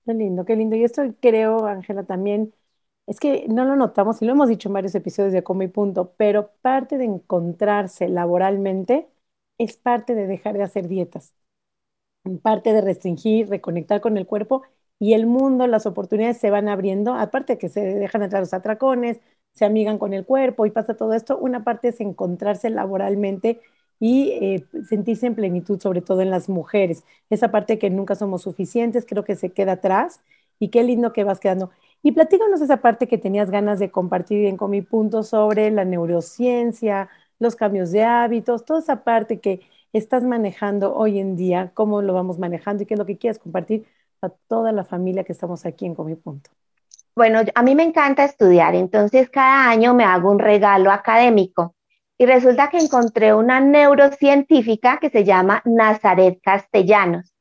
Qué 0.06 0.14
lindo, 0.14 0.44
qué 0.44 0.56
lindo. 0.56 0.76
Y 0.76 0.84
esto 0.84 1.02
creo, 1.20 1.66
Ángela, 1.66 2.04
también 2.04 2.54
es 3.06 3.18
que 3.20 3.46
no 3.48 3.64
lo 3.64 3.76
notamos 3.76 4.20
y 4.20 4.26
lo 4.26 4.32
hemos 4.32 4.48
dicho 4.48 4.68
en 4.68 4.74
varios 4.74 4.94
episodios 4.94 5.32
de 5.32 5.42
Como 5.42 5.62
y 5.62 5.68
Punto, 5.68 6.14
pero 6.16 6.50
parte 6.62 6.98
de 6.98 7.04
encontrarse 7.04 8.08
laboralmente 8.08 9.08
es 9.58 9.76
parte 9.76 10.14
de 10.14 10.26
dejar 10.26 10.56
de 10.56 10.64
hacer 10.64 10.88
dietas, 10.88 11.34
parte 12.42 12.72
de 12.72 12.80
restringir, 12.82 13.48
reconectar 13.48 14.00
con 14.00 14.16
el 14.18 14.26
cuerpo 14.26 14.62
y 14.98 15.14
el 15.14 15.26
mundo, 15.26 15.66
las 15.66 15.86
oportunidades 15.86 16.38
se 16.38 16.50
van 16.50 16.68
abriendo, 16.68 17.14
aparte 17.14 17.54
de 17.54 17.58
que 17.58 17.68
se 17.68 17.80
dejan 17.80 18.22
entrar 18.22 18.42
los 18.42 18.54
atracones, 18.54 19.20
se 19.52 19.64
amigan 19.64 19.98
con 19.98 20.12
el 20.12 20.24
cuerpo 20.24 20.66
y 20.66 20.70
pasa 20.70 20.94
todo 20.96 21.14
esto, 21.14 21.38
una 21.38 21.64
parte 21.64 21.88
es 21.88 22.00
encontrarse 22.00 22.70
laboralmente 22.70 23.60
y 24.00 24.30
eh, 24.40 24.64
sentirse 24.88 25.26
en 25.26 25.34
plenitud, 25.34 25.80
sobre 25.80 26.02
todo 26.02 26.20
en 26.22 26.30
las 26.30 26.48
mujeres. 26.48 27.04
Esa 27.30 27.50
parte 27.50 27.78
que 27.78 27.90
nunca 27.90 28.14
somos 28.14 28.42
suficientes, 28.42 29.04
creo 29.08 29.24
que 29.24 29.36
se 29.36 29.50
queda 29.50 29.72
atrás 29.72 30.20
y 30.58 30.68
qué 30.68 30.82
lindo 30.84 31.12
que 31.12 31.24
vas 31.24 31.40
quedando. 31.40 31.70
Y 32.02 32.12
platícanos 32.12 32.60
esa 32.60 32.78
parte 32.78 33.08
que 33.08 33.18
tenías 33.18 33.50
ganas 33.50 33.78
de 33.80 33.90
compartir 33.90 34.40
bien 34.40 34.56
con 34.56 34.70
mi 34.70 34.82
punto 34.82 35.22
sobre 35.24 35.70
la 35.70 35.84
neurociencia, 35.84 37.08
los 37.40 37.56
cambios 37.56 37.90
de 37.90 38.04
hábitos, 38.04 38.64
toda 38.64 38.80
esa 38.80 39.02
parte 39.04 39.40
que 39.40 39.60
estás 39.92 40.22
manejando 40.24 40.94
hoy 40.94 41.18
en 41.18 41.36
día, 41.36 41.72
cómo 41.74 42.02
lo 42.02 42.12
vamos 42.14 42.38
manejando 42.38 42.82
y 42.82 42.86
qué 42.86 42.94
es 42.94 42.98
lo 42.98 43.06
que 43.06 43.18
quieres 43.18 43.38
compartir 43.38 43.86
a 44.22 44.30
toda 44.48 44.72
la 44.72 44.84
familia 44.84 45.24
que 45.24 45.32
estamos 45.32 45.64
aquí 45.66 45.86
en 45.86 45.94
Comi 45.94 46.16
Punto? 46.16 46.50
Bueno, 47.14 47.40
a 47.54 47.62
mí 47.62 47.74
me 47.74 47.82
encanta 47.82 48.24
estudiar, 48.24 48.74
entonces 48.74 49.28
cada 49.28 49.68
año 49.68 49.92
me 49.94 50.04
hago 50.04 50.30
un 50.30 50.38
regalo 50.38 50.92
académico 50.92 51.74
y 52.16 52.26
resulta 52.26 52.68
que 52.68 52.78
encontré 52.78 53.34
una 53.34 53.60
neurocientífica 53.60 54.98
que 54.98 55.10
se 55.10 55.24
llama 55.24 55.62
Nazaret 55.64 56.38
Castellanos. 56.42 57.32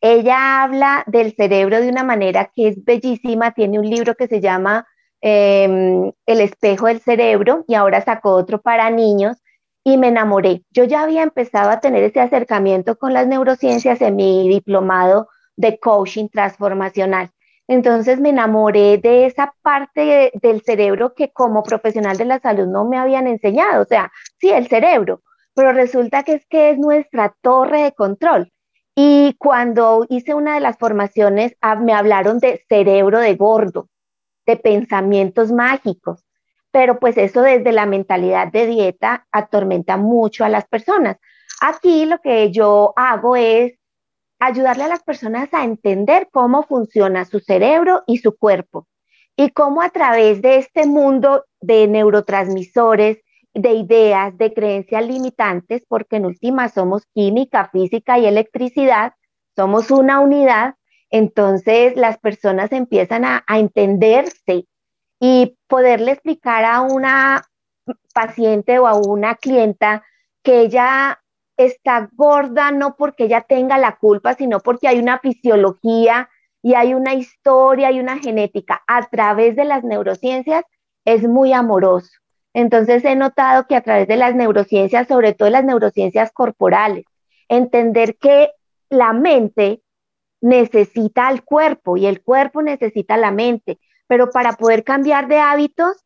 Ella 0.00 0.62
habla 0.62 1.04
del 1.06 1.34
cerebro 1.34 1.80
de 1.80 1.88
una 1.88 2.02
manera 2.02 2.50
que 2.54 2.68
es 2.68 2.84
bellísima, 2.84 3.52
tiene 3.52 3.78
un 3.78 3.88
libro 3.88 4.14
que 4.16 4.26
se 4.26 4.40
llama 4.40 4.86
em, 5.20 6.12
El 6.26 6.40
espejo 6.40 6.86
del 6.86 7.00
cerebro 7.00 7.64
y 7.68 7.74
ahora 7.74 8.00
sacó 8.00 8.30
otro 8.30 8.60
para 8.60 8.90
niños 8.90 9.36
y 9.84 9.98
me 9.98 10.08
enamoré. 10.08 10.64
Yo 10.70 10.84
ya 10.84 11.02
había 11.02 11.22
empezado 11.22 11.70
a 11.70 11.80
tener 11.80 12.02
ese 12.02 12.20
acercamiento 12.20 12.98
con 12.98 13.12
las 13.12 13.26
neurociencias 13.26 14.00
en 14.00 14.16
mi 14.16 14.48
diplomado 14.48 15.28
de 15.62 15.78
coaching 15.78 16.28
transformacional. 16.28 17.30
Entonces 17.68 18.20
me 18.20 18.30
enamoré 18.30 18.98
de 18.98 19.24
esa 19.26 19.54
parte 19.62 20.32
del 20.42 20.60
cerebro 20.62 21.14
que 21.14 21.32
como 21.32 21.62
profesional 21.62 22.18
de 22.18 22.24
la 22.24 22.40
salud 22.40 22.66
no 22.66 22.84
me 22.84 22.98
habían 22.98 23.26
enseñado. 23.28 23.82
O 23.82 23.86
sea, 23.86 24.12
sí, 24.40 24.50
el 24.50 24.66
cerebro, 24.66 25.22
pero 25.54 25.72
resulta 25.72 26.24
que 26.24 26.34
es 26.34 26.46
que 26.46 26.70
es 26.70 26.78
nuestra 26.78 27.34
torre 27.40 27.84
de 27.84 27.92
control. 27.92 28.52
Y 28.94 29.36
cuando 29.38 30.04
hice 30.10 30.34
una 30.34 30.54
de 30.54 30.60
las 30.60 30.76
formaciones, 30.76 31.56
me 31.80 31.94
hablaron 31.94 32.40
de 32.40 32.62
cerebro 32.68 33.20
de 33.20 33.36
gordo, 33.36 33.88
de 34.44 34.56
pensamientos 34.56 35.50
mágicos, 35.52 36.26
pero 36.72 36.98
pues 36.98 37.16
eso 37.16 37.40
desde 37.42 37.72
la 37.72 37.86
mentalidad 37.86 38.50
de 38.52 38.66
dieta 38.66 39.26
atormenta 39.30 39.96
mucho 39.96 40.44
a 40.44 40.48
las 40.50 40.66
personas. 40.66 41.16
Aquí 41.60 42.04
lo 42.06 42.18
que 42.18 42.50
yo 42.50 42.92
hago 42.96 43.36
es 43.36 43.78
ayudarle 44.46 44.84
a 44.84 44.88
las 44.88 45.02
personas 45.02 45.52
a 45.52 45.64
entender 45.64 46.28
cómo 46.32 46.64
funciona 46.64 47.24
su 47.24 47.40
cerebro 47.40 48.02
y 48.06 48.18
su 48.18 48.36
cuerpo 48.36 48.88
y 49.36 49.50
cómo 49.50 49.82
a 49.82 49.90
través 49.90 50.42
de 50.42 50.56
este 50.56 50.86
mundo 50.86 51.44
de 51.60 51.86
neurotransmisores, 51.88 53.18
de 53.54 53.72
ideas, 53.74 54.36
de 54.36 54.52
creencias 54.52 55.06
limitantes, 55.06 55.84
porque 55.88 56.16
en 56.16 56.26
última 56.26 56.68
somos 56.68 57.06
química, 57.14 57.68
física 57.68 58.18
y 58.18 58.26
electricidad, 58.26 59.14
somos 59.54 59.90
una 59.90 60.20
unidad, 60.20 60.74
entonces 61.10 61.96
las 61.96 62.18
personas 62.18 62.72
empiezan 62.72 63.24
a, 63.24 63.44
entenderse 63.48 64.66
y 65.20 65.56
poderle 65.68 66.12
explicar 66.12 66.64
a 66.64 66.80
una 66.80 67.42
paciente 68.12 68.78
o 68.78 68.86
a 68.86 68.94
una 68.94 69.36
clienta 69.36 70.02
que 70.42 70.62
ella 70.62 71.21
está 71.64 72.08
gorda 72.12 72.70
no 72.70 72.96
porque 72.96 73.24
ella 73.24 73.42
tenga 73.42 73.78
la 73.78 73.96
culpa, 73.96 74.34
sino 74.34 74.60
porque 74.60 74.88
hay 74.88 74.98
una 74.98 75.18
fisiología 75.18 76.28
y 76.62 76.74
hay 76.74 76.94
una 76.94 77.14
historia 77.14 77.90
y 77.90 78.00
una 78.00 78.18
genética 78.18 78.82
a 78.86 79.08
través 79.08 79.56
de 79.56 79.64
las 79.64 79.82
neurociencias, 79.84 80.64
es 81.04 81.24
muy 81.24 81.52
amoroso. 81.52 82.10
Entonces 82.54 83.04
he 83.04 83.16
notado 83.16 83.66
que 83.66 83.76
a 83.76 83.80
través 83.80 84.06
de 84.08 84.16
las 84.16 84.34
neurociencias, 84.34 85.08
sobre 85.08 85.32
todo 85.32 85.50
las 85.50 85.64
neurociencias 85.64 86.32
corporales, 86.32 87.04
entender 87.48 88.16
que 88.16 88.50
la 88.88 89.12
mente 89.12 89.82
necesita 90.40 91.28
al 91.28 91.44
cuerpo 91.44 91.96
y 91.96 92.06
el 92.06 92.22
cuerpo 92.22 92.62
necesita 92.62 93.16
la 93.16 93.30
mente, 93.30 93.78
pero 94.06 94.30
para 94.30 94.52
poder 94.52 94.84
cambiar 94.84 95.28
de 95.28 95.38
hábitos, 95.38 96.04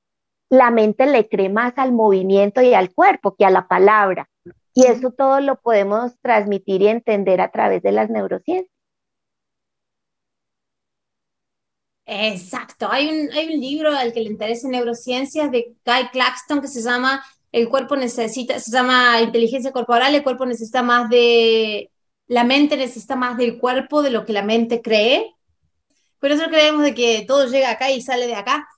la 0.49 0.71
mente 0.71 1.07
le 1.07 1.29
cree 1.29 1.49
más 1.49 1.73
al 1.77 1.93
movimiento 1.93 2.63
y 2.63 2.75
al 2.75 2.93
cuerpo 2.93 3.35
que 3.35 3.45
a 3.45 3.51
la 3.51 3.67
palabra. 3.67 4.29
Y 4.77 4.85
eso 4.85 5.11
todo 5.11 5.41
lo 5.41 5.59
podemos 5.59 6.13
transmitir 6.21 6.83
y 6.83 6.89
entender 6.89 7.41
a 7.41 7.51
través 7.51 7.83
de 7.83 7.93
las 7.93 8.11
neurociencias. 8.11 8.71
Exacto. 12.05 12.87
Hay 12.91 13.09
un, 13.09 13.33
hay 13.33 13.55
un 13.55 13.59
libro 13.59 13.91
al 13.97 14.13
que 14.13 14.21
le 14.21 14.29
interesa 14.29 14.69
neurociencias 14.69 15.51
de 15.51 15.75
Guy 15.83 16.09
Claxton 16.13 16.61
que 16.61 16.69
se 16.69 16.83
llama 16.83 17.25
El 17.53 17.71
cuerpo 17.71 17.97
necesita, 17.97 18.61
se 18.61 18.71
llama 18.71 19.23
Inteligencia 19.23 19.73
Corporal, 19.73 20.15
el 20.15 20.23
cuerpo 20.23 20.45
necesita 20.45 20.83
más 20.83 21.09
de, 21.09 21.91
la 22.27 22.45
mente 22.45 22.77
necesita 22.77 23.17
más 23.17 23.39
del 23.39 23.59
cuerpo 23.59 24.03
de 24.03 24.11
lo 24.11 24.27
que 24.27 24.35
la 24.35 24.43
mente 24.43 24.83
cree. 24.83 25.35
Por 26.21 26.33
eso 26.33 26.45
creemos 26.51 26.83
de 26.83 26.95
que 26.95 27.25
todo 27.27 27.47
llega 27.47 27.71
acá 27.71 27.91
y 27.91 28.03
sale 28.03 28.27
de 28.27 28.35
acá. 28.35 28.69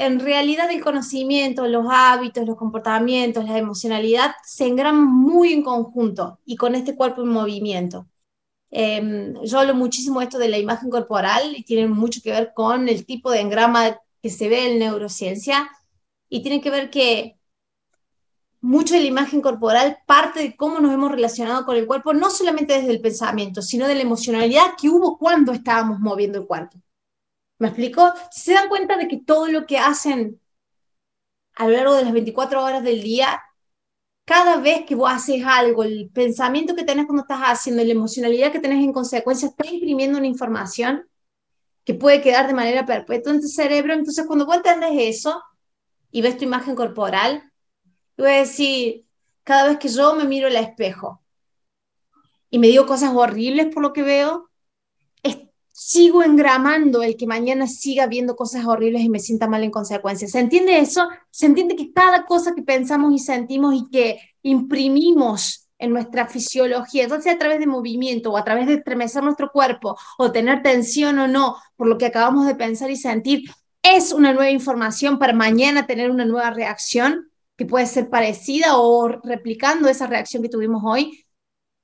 En 0.00 0.18
realidad 0.18 0.70
el 0.70 0.82
conocimiento, 0.82 1.66
los 1.68 1.84
hábitos, 1.90 2.46
los 2.46 2.56
comportamientos, 2.56 3.44
la 3.44 3.58
emocionalidad 3.58 4.30
se 4.42 4.66
engraman 4.66 5.04
muy 5.04 5.52
en 5.52 5.62
conjunto 5.62 6.40
y 6.46 6.56
con 6.56 6.74
este 6.74 6.96
cuerpo 6.96 7.20
en 7.20 7.28
movimiento. 7.28 8.08
Em, 8.70 9.34
yo 9.44 9.58
hablo 9.60 9.74
muchísimo 9.74 10.22
esto 10.22 10.38
de 10.38 10.48
la 10.48 10.56
imagen 10.56 10.88
corporal 10.90 11.54
y 11.54 11.64
tiene 11.64 11.86
mucho 11.86 12.20
que 12.24 12.30
ver 12.32 12.52
con 12.54 12.88
el 12.88 13.04
tipo 13.04 13.30
de 13.30 13.40
engrama 13.40 14.00
que 14.22 14.30
se 14.30 14.48
ve 14.48 14.72
en 14.72 14.78
neurociencia 14.78 15.70
y 16.30 16.42
tiene 16.42 16.62
que 16.62 16.70
ver 16.70 16.88
que 16.90 17.38
mucho 18.62 18.94
de 18.94 19.00
la 19.00 19.06
imagen 19.06 19.42
corporal 19.42 19.98
parte 20.06 20.40
de 20.40 20.56
cómo 20.56 20.80
nos 20.80 20.94
hemos 20.94 21.10
relacionado 21.12 21.66
con 21.66 21.76
el 21.76 21.86
cuerpo, 21.86 22.14
no 22.14 22.30
solamente 22.30 22.72
desde 22.72 22.92
el 22.92 23.02
pensamiento, 23.02 23.60
sino 23.60 23.86
de 23.86 23.96
la 23.96 24.02
emocionalidad 24.02 24.76
que 24.80 24.88
hubo 24.88 25.18
cuando 25.18 25.52
estábamos 25.52 26.00
moviendo 26.00 26.38
el 26.38 26.46
cuerpo. 26.46 26.78
¿Me 27.60 27.68
explico? 27.68 28.12
se 28.32 28.54
dan 28.54 28.68
cuenta 28.68 28.96
de 28.96 29.06
que 29.06 29.18
todo 29.18 29.46
lo 29.46 29.66
que 29.66 29.78
hacen 29.78 30.40
a 31.54 31.66
lo 31.66 31.76
largo 31.76 31.94
de 31.94 32.04
las 32.04 32.12
24 32.12 32.64
horas 32.64 32.82
del 32.82 33.02
día 33.02 33.40
cada 34.24 34.56
vez 34.58 34.86
que 34.86 34.94
vos 34.94 35.10
haces 35.10 35.42
algo, 35.44 35.82
el 35.82 36.08
pensamiento 36.10 36.74
que 36.74 36.84
tenés 36.84 37.06
cuando 37.06 37.22
estás 37.22 37.40
haciendo, 37.42 37.84
la 37.84 37.90
emocionalidad 37.90 38.52
que 38.52 38.60
tenés 38.60 38.82
en 38.82 38.92
consecuencia, 38.92 39.48
está 39.48 39.66
imprimiendo 39.66 40.18
una 40.18 40.26
información 40.26 41.06
que 41.84 41.94
puede 41.94 42.22
quedar 42.22 42.46
de 42.46 42.54
manera 42.54 42.86
perpetua 42.86 43.32
en 43.32 43.40
tu 43.40 43.48
cerebro. 43.48 43.92
Entonces, 43.92 44.24
cuando 44.26 44.46
vos 44.46 44.56
entendés 44.56 45.16
eso 45.16 45.42
y 46.12 46.22
ves 46.22 46.38
tu 46.38 46.44
imagen 46.44 46.76
corporal, 46.76 47.50
voy 48.16 48.28
a 48.28 48.38
decir, 48.38 49.04
cada 49.42 49.68
vez 49.68 49.78
que 49.78 49.88
yo 49.88 50.14
me 50.14 50.24
miro 50.24 50.46
al 50.46 50.56
espejo 50.56 51.22
y 52.50 52.58
me 52.58 52.68
digo 52.68 52.86
cosas 52.86 53.12
horribles 53.14 53.74
por 53.74 53.82
lo 53.82 53.92
que 53.92 54.02
veo, 54.02 54.49
sigo 55.82 56.22
engramando 56.22 57.02
el 57.02 57.16
que 57.16 57.26
mañana 57.26 57.66
siga 57.66 58.06
viendo 58.06 58.36
cosas 58.36 58.66
horribles 58.66 59.00
y 59.00 59.08
me 59.08 59.18
sienta 59.18 59.48
mal 59.48 59.64
en 59.64 59.70
consecuencia. 59.70 60.28
¿Se 60.28 60.38
entiende 60.38 60.78
eso? 60.78 61.08
Se 61.30 61.46
entiende 61.46 61.74
que 61.74 61.90
cada 61.90 62.26
cosa 62.26 62.54
que 62.54 62.62
pensamos 62.62 63.14
y 63.14 63.18
sentimos 63.18 63.74
y 63.74 63.88
que 63.88 64.20
imprimimos 64.42 65.70
en 65.78 65.92
nuestra 65.94 66.26
fisiología, 66.26 67.04
entonces 67.04 67.34
a 67.34 67.38
través 67.38 67.60
de 67.60 67.66
movimiento 67.66 68.30
o 68.30 68.36
a 68.36 68.44
través 68.44 68.66
de 68.66 68.74
estremecer 68.74 69.22
nuestro 69.24 69.50
cuerpo 69.50 69.96
o 70.18 70.30
tener 70.30 70.62
tensión 70.62 71.18
o 71.18 71.26
no 71.26 71.56
por 71.76 71.86
lo 71.86 71.96
que 71.96 72.04
acabamos 72.04 72.46
de 72.46 72.56
pensar 72.56 72.90
y 72.90 72.96
sentir, 72.96 73.50
es 73.82 74.12
una 74.12 74.34
nueva 74.34 74.50
información 74.50 75.18
para 75.18 75.32
mañana 75.32 75.86
tener 75.86 76.10
una 76.10 76.26
nueva 76.26 76.50
reacción 76.50 77.30
que 77.56 77.64
puede 77.64 77.86
ser 77.86 78.10
parecida 78.10 78.76
o 78.76 79.08
replicando 79.08 79.88
esa 79.88 80.06
reacción 80.06 80.42
que 80.42 80.50
tuvimos 80.50 80.82
hoy. 80.84 81.24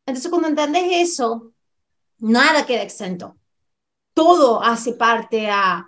Entonces 0.05 0.31
cuando 0.31 0.49
entendés 0.49 0.85
eso, 0.91 1.55
nada 2.19 2.67
queda 2.67 2.83
exento 2.83 3.37
todo 4.17 4.63
hace 4.63 4.95
parte 4.95 5.51
a 5.51 5.87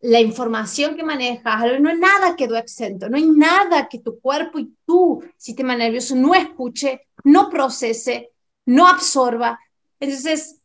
la 0.00 0.20
información 0.20 0.94
que 0.94 1.02
manejas, 1.02 1.80
no 1.80 1.90
hay 1.90 1.98
nada 1.98 2.36
quedó 2.36 2.56
exento, 2.56 3.08
no 3.08 3.16
hay 3.16 3.26
nada 3.26 3.88
que 3.88 3.98
tu 3.98 4.20
cuerpo 4.20 4.60
y 4.60 4.72
tu 4.86 5.20
sistema 5.36 5.74
nervioso 5.74 6.14
no 6.14 6.36
escuche, 6.36 7.08
no 7.24 7.50
procese, 7.50 8.30
no 8.66 8.86
absorba. 8.86 9.58
Entonces, 9.98 10.60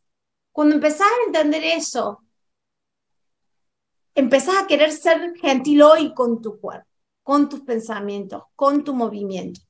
cuando 0.52 0.76
empezás 0.76 1.08
a 1.08 1.26
entender 1.26 1.64
eso, 1.64 2.22
empezás 4.14 4.62
a 4.62 4.66
querer 4.68 4.92
ser 4.92 5.34
gentil 5.36 5.82
hoy 5.82 6.14
con 6.14 6.40
tu 6.40 6.60
cuerpo, 6.60 6.86
con 7.24 7.48
tus 7.48 7.62
pensamientos, 7.62 8.44
con 8.54 8.84
tu 8.84 8.94
movimiento. 8.94 9.60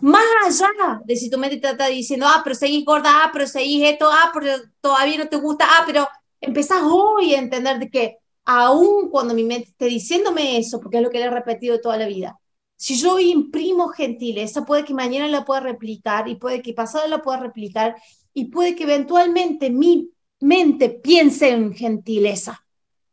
Más 0.00 0.24
allá 0.44 1.00
de 1.04 1.14
si 1.14 1.30
tu 1.30 1.38
mente 1.38 1.58
te 1.58 1.68
está 1.68 1.86
diciendo, 1.86 2.26
ah, 2.28 2.40
pero 2.42 2.56
seguís 2.56 2.84
gorda, 2.84 3.24
ah, 3.24 3.30
pero 3.32 3.46
seguís 3.46 3.88
esto, 3.88 4.10
ah, 4.10 4.32
pero 4.34 4.56
todavía 4.80 5.18
no 5.18 5.28
te 5.28 5.36
gusta, 5.36 5.66
ah, 5.68 5.84
pero 5.86 6.08
empezás 6.40 6.82
hoy 6.82 7.34
a 7.34 7.38
entender 7.38 7.78
de 7.78 7.90
que 7.90 8.16
aún 8.44 9.10
cuando 9.10 9.34
mi 9.34 9.44
mente 9.44 9.68
esté 9.68 9.86
diciéndome 9.86 10.58
eso, 10.58 10.80
porque 10.80 10.98
es 10.98 11.02
lo 11.02 11.10
que 11.10 11.18
le 11.18 11.26
he 11.26 11.30
repetido 11.30 11.80
toda 11.80 11.96
la 11.96 12.06
vida, 12.06 12.38
si 12.76 12.96
yo 12.96 13.18
imprimo 13.18 13.88
gentileza, 13.88 14.64
puede 14.64 14.84
que 14.84 14.94
mañana 14.94 15.28
la 15.28 15.44
pueda 15.44 15.60
replicar 15.60 16.28
y 16.28 16.36
puede 16.36 16.62
que 16.62 16.72
pasado 16.72 17.06
la 17.08 17.20
pueda 17.20 17.38
replicar 17.38 17.94
y 18.32 18.46
puede 18.46 18.74
que 18.74 18.84
eventualmente 18.84 19.70
mi 19.70 20.10
mente 20.40 20.88
piense 20.88 21.50
en 21.50 21.74
gentileza. 21.74 22.64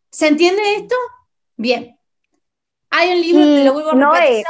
¿Se 0.10 0.28
entiende 0.28 0.62
esto? 0.76 0.96
Bien. 1.58 2.00
Hay 2.90 3.12
un 3.12 3.22
libro, 3.22 3.44
te 3.44 3.64
lo 3.66 3.74
vuelvo 3.74 3.90
a 3.90 4.22
repetir. 4.22 4.46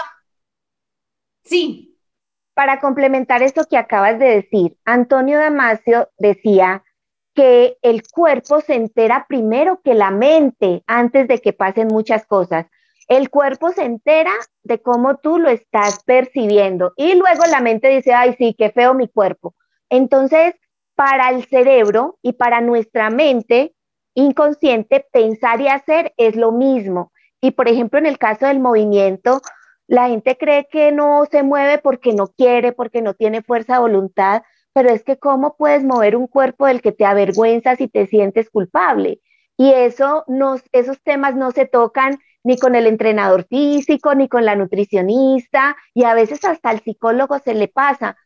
Sí. 1.44 1.98
Para 2.54 2.80
complementar 2.80 3.42
esto 3.42 3.64
que 3.68 3.78
acabas 3.78 4.20
de 4.20 4.26
decir, 4.26 4.78
Antonio 4.86 5.40
Damasio 5.40 6.10
decía 6.20 6.84
que 7.38 7.78
el 7.84 8.02
cuerpo 8.02 8.62
se 8.62 8.74
entera 8.74 9.28
primero 9.30 9.80
que 9.84 9.94
la 9.94 10.10
mente 10.10 10.84
antes 10.88 11.28
de 11.28 11.38
que 11.38 11.54
pasen 11.54 11.88
muchas 11.88 12.26
cosas. 12.26 12.66
El 13.08 13.30
cuerpo 13.30 13.70
se 13.70 13.84
entera 13.84 14.32
de 14.64 14.82
cómo 14.82 15.18
tú 15.18 15.38
lo 15.38 15.48
estás 15.48 16.04
percibiendo 16.04 16.94
y 16.98 17.14
luego 17.14 17.44
la 17.46 17.62
mente 17.62 17.90
dice, 17.90 18.12
ay, 18.12 18.34
sí, 18.40 18.56
qué 18.58 18.72
feo 18.72 18.96
mi 18.96 19.08
cuerpo. 19.08 19.54
Entonces, 19.92 20.56
para 20.96 21.30
el 21.30 21.46
cerebro 21.46 22.18
y 22.24 22.34
para 22.34 22.60
nuestra 22.60 23.12
mente 23.12 23.76
inconsciente, 24.16 25.06
pensar 25.12 25.62
y 25.62 25.68
hacer 25.68 26.16
es 26.18 26.36
lo 26.36 26.52
mismo. 26.52 27.12
Y 27.40 27.52
por 27.52 27.68
ejemplo, 27.68 28.00
en 28.00 28.08
el 28.08 28.18
caso 28.18 28.48
del 28.48 28.60
movimiento, 28.60 29.42
la 29.86 30.08
gente 30.08 30.40
cree 30.40 30.68
que 30.72 30.92
no 30.92 31.26
se 31.30 31.44
mueve 31.44 31.78
porque 31.78 32.14
no 32.14 32.30
quiere, 32.30 32.72
porque 32.72 33.04
no 33.04 33.14
tiene 33.14 33.44
fuerza 33.44 33.74
de 33.74 33.82
voluntad, 33.82 34.42
pero 34.78 34.90
es 34.90 35.02
que 35.02 35.18
cómo 35.18 35.56
puedes 35.58 35.84
mover 35.84 36.16
un 36.16 36.28
cuerpo 36.28 36.68
del 36.68 36.84
que 36.84 36.92
te 36.92 37.04
avergüenzas 37.04 37.82
y 37.82 37.88
te 37.88 38.06
sientes 38.06 38.52
culpable. 38.52 39.22
Y 39.58 39.72
eso 39.72 40.24
esos 40.72 41.02
temas 41.02 41.36
no 41.36 41.50
se 41.50 41.66
tocan 41.66 42.20
ni 42.44 42.60
con 42.60 42.76
el 42.76 42.86
entrenador 42.86 43.48
físico, 43.48 44.14
ni 44.14 44.30
con 44.30 44.46
la 44.46 44.56
nutricionista, 44.56 45.76
y 45.96 46.04
a 46.04 46.14
veces 46.14 46.46
hasta 46.46 46.70
al 46.70 46.82
psicólogo 46.82 47.40
se 47.40 47.56
le 47.56 47.68
pasa. 47.68 48.18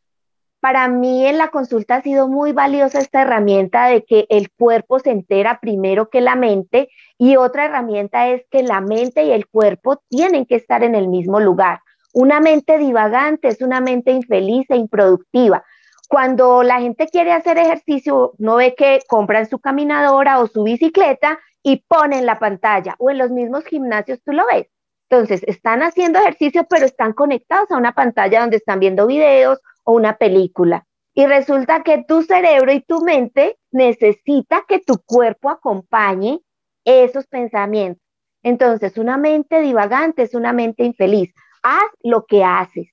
Para 0.60 0.90
mí 0.90 1.26
en 1.26 1.38
la 1.38 1.52
consulta 1.52 1.96
ha 1.96 2.02
sido 2.02 2.28
muy 2.28 2.52
valiosa 2.52 3.00
esta 3.00 3.22
herramienta 3.22 3.86
de 3.86 4.04
que 4.04 4.26
el 4.28 4.52
cuerpo 4.52 5.00
se 5.00 5.12
entera 5.12 5.62
primero 5.62 6.10
que 6.10 6.20
la 6.20 6.36
mente 6.36 6.90
y 7.18 7.38
otra 7.38 7.64
herramienta 7.64 8.28
es 8.28 8.46
que 8.52 8.62
la 8.62 8.82
mente 8.82 9.24
y 9.24 9.32
el 9.32 9.48
cuerpo 9.48 10.04
tienen 10.10 10.46
que 10.46 10.56
estar 10.56 10.84
en 10.84 10.96
el 10.96 11.08
mismo 11.08 11.40
lugar. 11.40 11.80
Una 12.14 12.42
mente 12.42 12.78
divagante 12.78 13.48
es 13.48 13.62
una 13.62 13.80
mente 13.80 14.12
infeliz 14.12 14.70
e 14.70 14.76
improductiva 14.76 15.64
Cuando 16.12 16.62
la 16.62 16.82
gente 16.82 17.08
quiere 17.08 17.32
hacer 17.32 17.58
ejercicio, 17.58 18.34
no 18.38 18.58
ve 18.58 18.76
que 18.76 19.00
compran 19.08 19.47
su 19.47 19.60
caminadora 19.60 20.41
o 20.41 20.47
su 20.47 20.63
bicicleta 20.63 21.39
y 21.63 21.86
ponen 21.88 22.26
la 22.26 22.38
pantalla 22.38 22.95
o 23.00 23.10
en 23.10 23.17
los 23.17 23.32
mismos 23.32 23.63
gimnasios 23.63 24.21
tú 24.21 24.34
lo 24.34 24.45
ves. 24.52 24.67
Entonces, 25.10 25.41
están 25.47 25.82
haciendo 25.82 26.19
ejercicio, 26.19 26.67
pero 26.69 26.86
están 26.86 27.13
conectados 27.13 27.71
a 27.71 27.78
una 27.78 27.93
pantalla 27.93 28.41
donde 28.41 28.58
están 28.58 28.82
viendo 28.82 29.08
videos 29.08 29.62
o 29.86 29.93
una 29.93 30.17
película. 30.17 30.86
Y 31.13 31.28
resulta 31.28 31.82
que 31.82 32.04
tu 32.06 32.24
cerebro 32.24 32.74
y 32.74 32.82
tu 32.82 33.00
mente 33.06 33.58
necesita 33.71 34.65
que 34.67 34.80
tu 34.80 35.02
cuerpo 35.06 35.50
acompañe 35.50 36.41
esos 36.84 37.26
pensamientos. 37.28 38.04
Entonces, 38.43 38.97
una 38.97 39.15
mente 39.15 39.62
divagante 39.62 40.24
es 40.24 40.36
una 40.36 40.52
mente 40.52 40.84
infeliz. 40.84 41.34
Haz 41.63 41.89
lo 42.04 42.26
que 42.26 42.43
haces, 42.43 42.91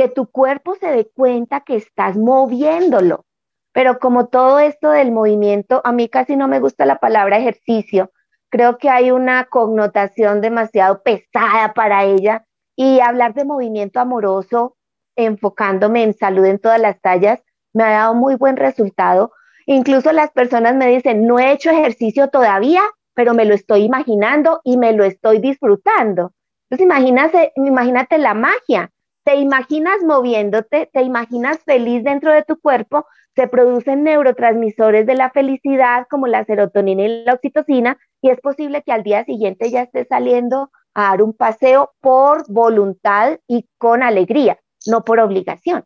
que 0.00 0.08
tu 0.08 0.30
cuerpo 0.30 0.76
se 0.76 0.90
dé 0.90 1.10
cuenta 1.14 1.60
que 1.60 1.76
estás 1.76 2.16
moviéndolo. 2.16 3.26
Pero 3.74 3.98
como 3.98 4.28
todo 4.28 4.58
esto 4.58 4.92
del 4.92 5.12
movimiento, 5.12 5.82
a 5.84 5.92
mí 5.92 6.08
casi 6.08 6.36
no 6.36 6.48
me 6.48 6.58
gusta 6.58 6.86
la 6.86 7.00
palabra 7.00 7.36
ejercicio. 7.36 8.10
Creo 8.48 8.78
que 8.78 8.88
hay 8.88 9.10
una 9.10 9.44
connotación 9.44 10.40
demasiado 10.40 11.02
pesada 11.02 11.74
para 11.74 12.04
ella 12.04 12.46
y 12.76 13.00
hablar 13.00 13.34
de 13.34 13.44
movimiento 13.44 14.00
amoroso, 14.00 14.78
enfocándome 15.16 16.02
en 16.02 16.14
salud 16.14 16.46
en 16.46 16.58
todas 16.58 16.80
las 16.80 16.98
tallas, 17.02 17.42
me 17.74 17.84
ha 17.84 17.90
dado 17.90 18.14
muy 18.14 18.36
buen 18.36 18.56
resultado. 18.56 19.34
Incluso 19.66 20.12
las 20.12 20.30
personas 20.30 20.76
me 20.76 20.86
dicen, 20.86 21.26
no 21.26 21.38
he 21.38 21.52
hecho 21.52 21.68
ejercicio 21.68 22.28
todavía, 22.28 22.80
pero 23.12 23.34
me 23.34 23.44
lo 23.44 23.52
estoy 23.52 23.82
imaginando 23.82 24.62
y 24.64 24.78
me 24.78 24.94
lo 24.94 25.04
estoy 25.04 25.40
disfrutando. 25.40 26.32
Entonces 26.70 26.86
imagínate, 26.86 27.52
imagínate 27.56 28.16
la 28.16 28.32
magia. 28.32 28.90
Te 29.24 29.36
imaginas 29.36 30.02
moviéndote, 30.04 30.90
te 30.92 31.02
imaginas 31.02 31.58
feliz 31.64 32.02
dentro 32.02 32.32
de 32.32 32.42
tu 32.42 32.58
cuerpo, 32.58 33.06
se 33.34 33.48
producen 33.48 34.02
neurotransmisores 34.02 35.06
de 35.06 35.14
la 35.14 35.30
felicidad 35.30 36.06
como 36.10 36.26
la 36.26 36.44
serotonina 36.44 37.02
y 37.04 37.24
la 37.24 37.34
oxitocina 37.34 37.98
y 38.22 38.30
es 38.30 38.40
posible 38.40 38.82
que 38.82 38.92
al 38.92 39.02
día 39.02 39.24
siguiente 39.24 39.70
ya 39.70 39.82
estés 39.82 40.08
saliendo 40.08 40.70
a 40.94 41.10
dar 41.10 41.22
un 41.22 41.32
paseo 41.32 41.92
por 42.00 42.50
voluntad 42.50 43.38
y 43.46 43.68
con 43.78 44.02
alegría, 44.02 44.58
no 44.86 45.04
por 45.04 45.20
obligación. 45.20 45.84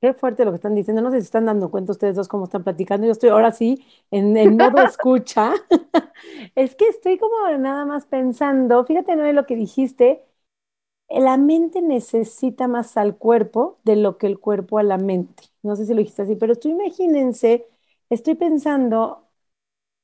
Qué 0.00 0.12
fuerte 0.12 0.44
lo 0.44 0.50
que 0.50 0.56
están 0.56 0.74
diciendo. 0.74 1.00
No 1.00 1.10
sé 1.10 1.18
si 1.20 1.24
están 1.24 1.46
dando 1.46 1.70
cuenta 1.70 1.92
ustedes 1.92 2.14
dos 2.14 2.28
cómo 2.28 2.44
están 2.44 2.62
platicando. 2.62 3.06
Yo 3.06 3.12
estoy 3.12 3.30
ahora 3.30 3.52
sí 3.52 3.86
en, 4.10 4.54
modo 4.54 4.82
escucha. 4.84 5.54
es 6.54 6.74
que 6.74 6.88
estoy 6.88 7.16
como 7.16 7.48
nada 7.56 7.86
más 7.86 8.04
pensando. 8.04 8.84
Fíjate, 8.84 9.16
no 9.16 9.32
lo 9.32 9.46
que 9.46 9.56
dijiste. 9.56 10.22
La 11.08 11.36
mente 11.36 11.80
necesita 11.82 12.66
más 12.68 12.96
al 12.96 13.16
cuerpo 13.16 13.76
de 13.84 13.96
lo 13.96 14.18
que 14.18 14.26
el 14.26 14.38
cuerpo 14.40 14.78
a 14.78 14.82
la 14.82 14.98
mente. 14.98 15.44
No 15.62 15.76
sé 15.76 15.86
si 15.86 15.92
lo 15.94 15.98
dijiste 16.00 16.22
así, 16.22 16.34
pero 16.36 16.56
tú 16.56 16.68
imagínense, 16.68 17.66
estoy 18.10 18.34
pensando 18.34 19.28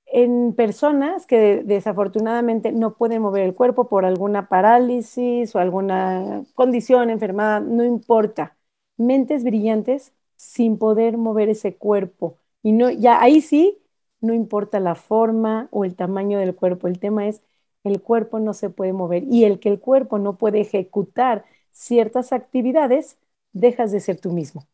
en 0.07 0.55
personas 0.55 1.27
que 1.27 1.63
desafortunadamente 1.65 2.73
no 2.73 2.95
pueden 2.97 3.23
mover 3.23 3.45
el 3.45 3.55
cuerpo 3.55 3.89
por 3.89 4.05
alguna 4.05 4.49
parálisis 4.49 5.55
o 5.57 5.59
alguna 5.61 6.45
condición, 6.55 7.11
enfermedad, 7.11 7.63
no 7.63 7.85
importa 7.85 8.57
mentes 8.97 9.45
brillantes 9.45 10.13
sin 10.37 10.79
poder 10.79 11.17
mover 11.19 11.49
ese 11.49 11.77
cuerpo. 11.77 12.39
Y 12.63 12.73
no, 12.73 12.91
ya 12.91 13.21
ahí 13.23 13.41
sí, 13.41 13.79
no 14.21 14.35
importa 14.35 14.81
la 14.81 14.95
forma 14.95 15.69
o 15.73 15.85
el 15.85 15.97
tamaño 15.97 16.39
del 16.39 16.55
cuerpo, 16.55 16.89
el 16.89 16.99
tema 17.01 17.27
es 17.29 17.43
el 17.85 18.03
cuerpo 18.03 18.39
no 18.41 18.55
se 18.55 18.71
puede 18.71 18.93
mover 18.93 19.25
y 19.25 19.45
el 19.45 19.61
que 19.61 19.69
el 19.71 19.81
cuerpo 19.81 20.19
no 20.19 20.37
puede 20.39 20.61
ejecutar 20.61 21.45
ciertas 21.73 22.33
actividades, 22.33 23.19
dejas 23.53 23.93
de 23.93 24.01
ser 24.01 24.21
tú 24.21 24.33
mismo. 24.33 24.67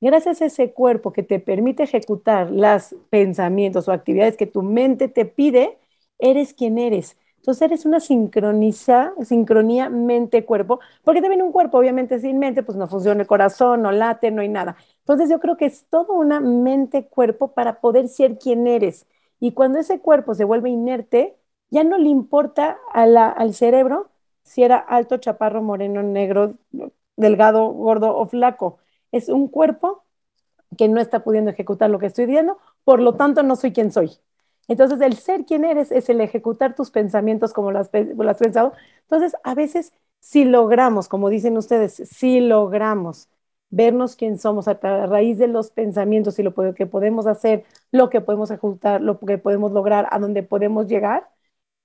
Gracias 0.00 0.42
a 0.42 0.46
ese 0.46 0.72
cuerpo 0.72 1.12
que 1.12 1.22
te 1.22 1.38
permite 1.38 1.84
ejecutar 1.84 2.50
los 2.50 2.94
pensamientos 3.10 3.86
o 3.88 3.92
actividades 3.92 4.36
que 4.36 4.46
tu 4.46 4.62
mente 4.62 5.08
te 5.08 5.24
pide, 5.26 5.78
eres 6.18 6.54
quien 6.54 6.78
eres. 6.78 7.16
Entonces 7.36 7.62
eres 7.62 7.86
una 7.86 8.00
sincroniza, 8.00 9.14
sincronía 9.24 9.88
mente-cuerpo, 9.90 10.80
porque 11.04 11.20
también 11.20 11.42
un 11.42 11.52
cuerpo, 11.52 11.78
obviamente 11.78 12.18
sin 12.20 12.38
mente, 12.38 12.62
pues 12.62 12.76
no 12.78 12.86
funciona 12.88 13.20
el 13.22 13.26
corazón, 13.26 13.82
no 13.82 13.92
late, 13.92 14.30
no 14.30 14.42
hay 14.42 14.48
nada. 14.48 14.76
Entonces 15.00 15.28
yo 15.30 15.40
creo 15.40 15.56
que 15.56 15.66
es 15.66 15.86
todo 15.88 16.14
una 16.14 16.40
mente-cuerpo 16.40 17.52
para 17.52 17.80
poder 17.80 18.08
ser 18.08 18.38
quien 18.38 18.66
eres. 18.66 19.06
Y 19.40 19.52
cuando 19.52 19.78
ese 19.80 20.00
cuerpo 20.00 20.34
se 20.34 20.44
vuelve 20.44 20.70
inerte, 20.70 21.36
ya 21.72 21.84
no 21.84 21.96
le 21.98 22.10
importa 22.10 22.78
al 22.92 23.54
cerebro 23.54 24.10
si 24.42 24.62
era 24.62 24.76
alto, 24.76 25.16
chaparro, 25.16 25.62
moreno, 25.62 26.02
negro, 26.02 26.54
delgado, 27.16 27.66
gordo 27.68 28.14
o 28.16 28.26
flaco. 28.26 28.78
Es 29.10 29.28
un 29.30 29.48
cuerpo 29.48 30.04
que 30.76 30.88
no 30.88 31.00
está 31.00 31.24
pudiendo 31.24 31.50
ejecutar 31.50 31.88
lo 31.90 31.98
que 31.98 32.06
estoy 32.06 32.26
diciendo, 32.26 32.58
por 32.84 33.00
lo 33.00 33.14
tanto 33.14 33.42
no 33.42 33.56
soy 33.56 33.72
quien 33.72 33.90
soy. 33.90 34.18
Entonces, 34.68 35.00
el 35.00 35.14
ser 35.16 35.46
quien 35.46 35.64
eres 35.64 35.90
es 35.92 36.10
el 36.10 36.20
ejecutar 36.20 36.74
tus 36.74 36.90
pensamientos 36.90 37.54
como 37.54 37.72
lo 37.72 37.78
has, 37.78 37.88
pensado. 37.88 38.74
Entonces, 39.02 39.34
a 39.42 39.54
veces, 39.54 39.94
si 40.20 40.44
logramos, 40.44 41.08
como 41.08 41.30
dicen 41.30 41.56
ustedes, 41.56 41.94
si 41.94 42.40
logramos 42.40 43.28
vernos 43.70 44.14
quién 44.16 44.38
somos 44.38 44.68
a, 44.68 44.74
raíz 45.06 45.38
de 45.38 45.48
los 45.48 45.70
pensamientos 45.70 46.38
y 46.38 46.42
lo 46.42 46.54
que 46.74 46.86
podemos 46.86 47.26
hacer, 47.26 47.64
lo 47.92 48.10
que 48.10 48.20
podemos 48.20 48.50
ejecutar, 48.50 49.00
lo 49.00 49.18
que 49.18 49.38
podemos 49.38 49.72
lograr, 49.72 50.06
a 50.10 50.18
donde 50.18 50.42
podemos 50.42 50.86
llegar, 50.86 51.30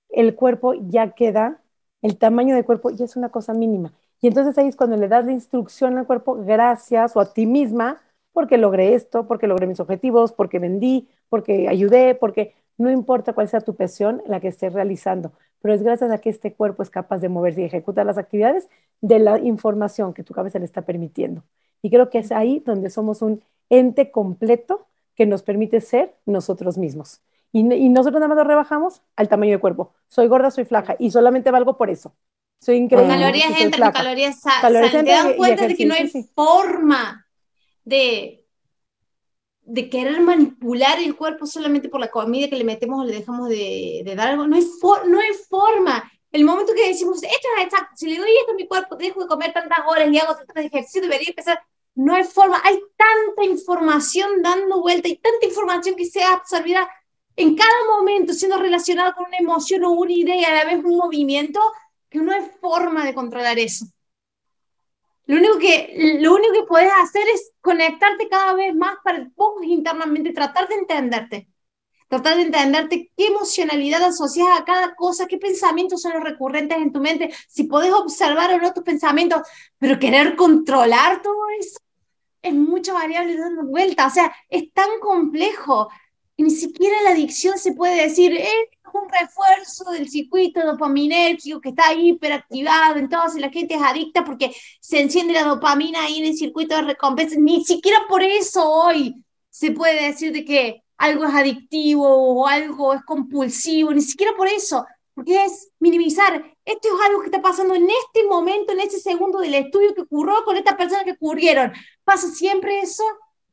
el 0.09 0.35
cuerpo 0.35 0.73
ya 0.73 1.11
queda, 1.11 1.61
el 2.01 2.17
tamaño 2.17 2.55
del 2.55 2.65
cuerpo 2.65 2.89
ya 2.91 3.05
es 3.05 3.15
una 3.15 3.29
cosa 3.29 3.53
mínima. 3.53 3.93
Y 4.21 4.27
entonces 4.27 4.57
ahí 4.57 4.67
es 4.67 4.75
cuando 4.75 4.97
le 4.97 5.07
das 5.07 5.25
la 5.25 5.31
instrucción 5.31 5.97
al 5.97 6.07
cuerpo, 6.07 6.35
gracias 6.35 7.15
o 7.15 7.19
a 7.19 7.33
ti 7.33 7.45
misma, 7.45 8.01
porque 8.33 8.57
logré 8.57 8.93
esto, 8.95 9.27
porque 9.27 9.47
logré 9.47 9.67
mis 9.67 9.79
objetivos, 9.79 10.31
porque 10.31 10.59
vendí, 10.59 11.09
porque 11.29 11.67
ayudé, 11.67 12.15
porque 12.15 12.55
no 12.77 12.91
importa 12.91 13.33
cuál 13.33 13.47
sea 13.47 13.61
tu 13.61 13.75
pasión 13.75 14.21
la 14.27 14.39
que 14.39 14.49
estés 14.49 14.73
realizando, 14.73 15.33
pero 15.61 15.73
es 15.73 15.83
gracias 15.83 16.11
a 16.11 16.19
que 16.19 16.29
este 16.29 16.53
cuerpo 16.53 16.83
es 16.83 16.89
capaz 16.89 17.19
de 17.19 17.29
moverse 17.29 17.61
y 17.61 17.65
ejecutar 17.65 18.05
las 18.05 18.17
actividades 18.17 18.69
de 19.01 19.19
la 19.19 19.39
información 19.39 20.13
que 20.13 20.23
tu 20.23 20.33
cabeza 20.33 20.59
le 20.59 20.65
está 20.65 20.83
permitiendo. 20.83 21.43
Y 21.81 21.89
creo 21.89 22.09
que 22.09 22.19
es 22.19 22.31
ahí 22.31 22.59
donde 22.65 22.89
somos 22.89 23.21
un 23.21 23.43
ente 23.69 24.11
completo 24.11 24.87
que 25.15 25.25
nos 25.25 25.43
permite 25.43 25.81
ser 25.81 26.15
nosotros 26.25 26.77
mismos. 26.77 27.21
Y, 27.51 27.63
nosotros 27.63 28.19
nada 28.19 28.27
más 28.27 28.37
lo 28.37 28.43
rebajamos 28.43 29.01
al 29.15 29.29
tamaño 29.29 29.51
del 29.51 29.59
cuerpo. 29.59 29.93
Soy 30.07 30.27
gorda, 30.27 30.51
soy 30.51 30.65
flaca 30.65 30.95
y 30.99 31.11
solamente 31.11 31.49
valgo 31.49 31.77
por 31.77 31.89
eso. 31.89 32.15
Soy 32.59 32.75
increíble. 32.75 33.13
Calorías 33.15 33.59
entran, 33.59 33.91
calorías 33.91 34.39
salen. 34.39 35.05
Te 35.05 35.11
dan 35.11 35.33
cuenta 35.33 35.67
de 35.67 35.75
que 35.75 35.85
no 35.85 35.93
hay 35.93 36.09
forma 36.35 37.25
de 37.83 38.47
de 39.67 39.89
querer 39.89 40.21
manipular 40.21 40.97
el 40.99 41.15
cuerpo 41.15 41.45
solamente 41.45 41.89
por 41.89 41.99
la 41.99 42.09
comida 42.09 42.47
que 42.47 42.55
le 42.55 42.63
metemos 42.63 43.01
o 43.01 43.03
le 43.03 43.13
dejamos 43.13 43.49
de, 43.49 44.01
dar 44.15 44.29
algo, 44.29 44.47
no 44.47 44.55
hay, 44.55 44.65
no 45.07 45.19
hay 45.19 45.33
forma. 45.49 46.09
El 46.31 46.45
momento 46.45 46.73
que 46.73 46.87
decimos, 46.87 47.21
esto 47.21 47.47
es 47.57 47.65
exacto, 47.65 47.89
si 47.95 48.07
le 48.07 48.17
doy 48.17 48.29
esto 48.39 48.53
a 48.53 48.55
mi 48.55 48.65
cuerpo, 48.65 48.95
dejo 48.95 49.21
de 49.21 49.27
comer 49.27 49.51
tantas 49.51 49.79
horas 49.85 50.07
y 50.09 50.17
hago 50.17 50.35
tantos 50.35 50.55
ejercicios, 50.55 51.03
debería 51.03 51.29
empezar. 51.29 51.61
No 51.95 52.15
hay 52.15 52.23
forma, 52.23 52.61
hay 52.63 52.79
tanta 52.95 53.43
información 53.43 54.41
dando 54.41 54.81
vuelta 54.81 55.09
y 55.09 55.17
tanta 55.17 55.45
información 55.45 55.95
que 55.95 56.05
sea 56.05 56.33
absorbida 56.33 56.87
en 57.37 57.55
cada 57.55 57.97
momento, 57.97 58.33
siendo 58.33 58.57
relacionada 58.57 59.13
con 59.13 59.27
una 59.27 59.37
emoción 59.37 59.85
o 59.85 59.91
una 59.91 60.11
idea 60.11 60.49
a 60.49 60.55
la 60.55 60.65
vez 60.65 60.83
un 60.83 60.97
movimiento, 60.97 61.61
que 62.09 62.19
no 62.19 62.33
hay 62.33 62.41
forma 62.59 63.05
de 63.05 63.13
controlar 63.13 63.59
eso. 63.59 63.85
Lo 65.25 65.37
único 65.37 65.59
que, 65.59 66.17
lo 66.19 66.33
único 66.33 66.53
que 66.53 66.63
puedes 66.63 66.91
hacer 67.01 67.27
es 67.33 67.51
conectarte 67.61 68.27
cada 68.27 68.53
vez 68.53 68.73
más 68.75 68.95
para 69.03 69.29
vos 69.35 69.63
internamente, 69.63 70.33
tratar 70.33 70.67
de 70.67 70.75
entenderte. 70.75 71.47
Tratar 72.07 72.37
de 72.37 72.43
entenderte 72.43 73.11
qué 73.15 73.27
emocionalidad 73.27 74.01
asocias 74.01 74.47
a 74.57 74.63
cada 74.63 74.95
cosa, 74.95 75.27
qué 75.27 75.37
pensamientos 75.37 76.01
son 76.01 76.13
los 76.13 76.23
recurrentes 76.23 76.77
en 76.77 76.93
tu 76.93 77.01
mente, 77.01 77.33
si 77.49 77.65
podés 77.65 77.91
observar 77.91 78.53
o 78.53 78.57
no 78.57 78.73
tus 78.73 78.83
pensamientos, 78.83 79.41
pero 79.77 79.99
querer 79.99 80.35
controlar 80.37 81.21
todo 81.21 81.49
eso 81.59 81.77
es 82.41 82.53
mucha 82.53 82.93
variable 82.93 83.37
dando 83.37 83.63
vuelta. 83.63 84.07
O 84.07 84.09
sea, 84.09 84.33
es 84.49 84.71
tan 84.73 84.99
complejo. 85.01 85.89
Ni 86.37 86.51
siquiera 86.51 87.01
la 87.01 87.11
adicción 87.11 87.57
se 87.57 87.73
puede 87.73 88.03
decir, 88.03 88.31
es 88.33 88.49
un 88.93 89.09
refuerzo 89.09 89.91
del 89.91 90.07
circuito 90.07 90.63
dopaminérgico 90.65 91.59
que 91.59 91.69
está 91.69 91.93
hiperactivado, 91.93 92.97
entonces 92.97 93.41
la 93.41 93.49
gente 93.49 93.75
es 93.75 93.81
adicta 93.81 94.23
porque 94.23 94.55
se 94.79 95.01
enciende 95.01 95.33
la 95.33 95.43
dopamina 95.43 96.03
ahí 96.03 96.19
en 96.19 96.25
el 96.25 96.37
circuito 96.37 96.75
de 96.75 96.83
recompensa. 96.83 97.35
Ni 97.39 97.63
siquiera 97.65 98.05
por 98.07 98.21
eso 98.21 98.69
hoy 98.69 99.23
se 99.49 99.71
puede 99.71 100.07
decir 100.07 100.31
de 100.31 100.45
que 100.45 100.83
algo 100.97 101.25
es 101.25 101.33
adictivo 101.33 102.07
o 102.07 102.47
algo 102.47 102.93
es 102.93 103.03
compulsivo, 103.03 103.91
ni 103.91 104.01
siquiera 104.01 104.33
por 104.35 104.47
eso, 104.47 104.85
porque 105.15 105.43
es 105.43 105.71
minimizar. 105.79 106.43
Esto 106.63 106.87
es 106.87 107.05
algo 107.07 107.21
que 107.21 107.27
está 107.27 107.41
pasando 107.41 107.73
en 107.73 107.89
este 107.89 108.27
momento, 108.27 108.73
en 108.73 108.81
este 108.81 108.99
segundo 108.99 109.39
del 109.39 109.55
estudio 109.55 109.95
que 109.95 110.01
ocurrió 110.01 110.43
con 110.45 110.55
esta 110.57 110.77
persona 110.77 111.03
que 111.03 111.13
ocurrieron. 111.13 111.73
¿Pasa 112.03 112.29
siempre 112.29 112.79
eso? 112.79 113.03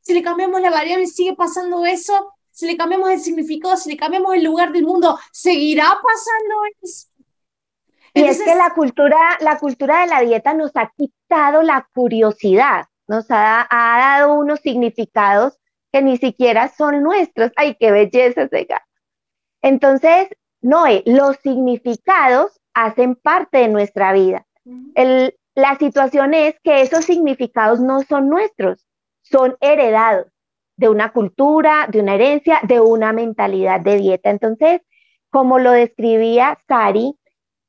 Si 0.01 0.13
le 0.13 0.21
cambiamos 0.21 0.61
la 0.61 0.69
variable, 0.69 1.07
sigue 1.07 1.35
pasando 1.35 1.83
eso 1.83 2.34
si 2.55 2.67
le 2.67 2.77
cambiamos 2.77 3.09
el 3.09 3.19
significado, 3.19 3.75
si 3.75 3.89
le 3.89 3.97
cambiamos 3.97 4.33
el 4.33 4.45
lugar 4.45 4.71
del 4.71 4.85
mundo, 4.85 5.19
seguirá 5.33 5.83
pasando 5.83 6.55
eso. 6.81 7.09
y 8.13 8.23
es 8.23 8.41
que 8.41 8.55
la 8.55 8.73
cultura, 8.73 9.17
la 9.41 9.59
cultura 9.59 9.99
de 10.01 10.07
la 10.07 10.21
dieta 10.21 10.53
nos 10.53 10.71
ha 10.75 10.89
quitado 10.95 11.63
la 11.63 11.85
curiosidad. 11.93 12.85
nos 13.07 13.25
ha, 13.29 13.67
dado 13.69 14.35
unos 14.35 14.61
significados 14.61 15.59
que 15.91 16.01
ni 16.01 16.15
siquiera 16.15 16.69
son 16.69 17.03
nuestros. 17.03 17.51
¡Ay, 17.57 17.75
qué 17.77 17.91
belleza 17.91 18.43
ese 18.43 18.63
gato! 18.63 18.85
Entonces, 19.61 20.29
Noé, 20.61 21.03
los 21.05 21.35
significados 21.43 22.61
hacen 22.73 23.15
parte 23.15 23.57
de 23.57 23.67
nuestra 23.67 24.13
vida. 24.13 24.47
la 25.55 25.77
situación 25.77 26.33
es 26.33 26.55
que 26.63 26.81
esos 26.81 27.03
significados 27.03 27.81
no 27.81 28.01
son 28.03 28.29
nuestros, 28.29 28.87
son 29.23 29.57
heredados 29.59 30.31
de 30.77 30.89
una 30.89 31.11
cultura, 31.11 31.87
de 31.89 32.01
una 32.01 32.15
herencia, 32.15 32.59
de 32.63 32.79
una 32.79 33.13
mentalidad 33.13 33.79
de 33.81 33.97
dieta. 33.97 34.29
Entonces, 34.29 34.81
como 35.29 35.59
lo 35.59 35.71
describía 35.71 36.57
Sari, 36.67 37.17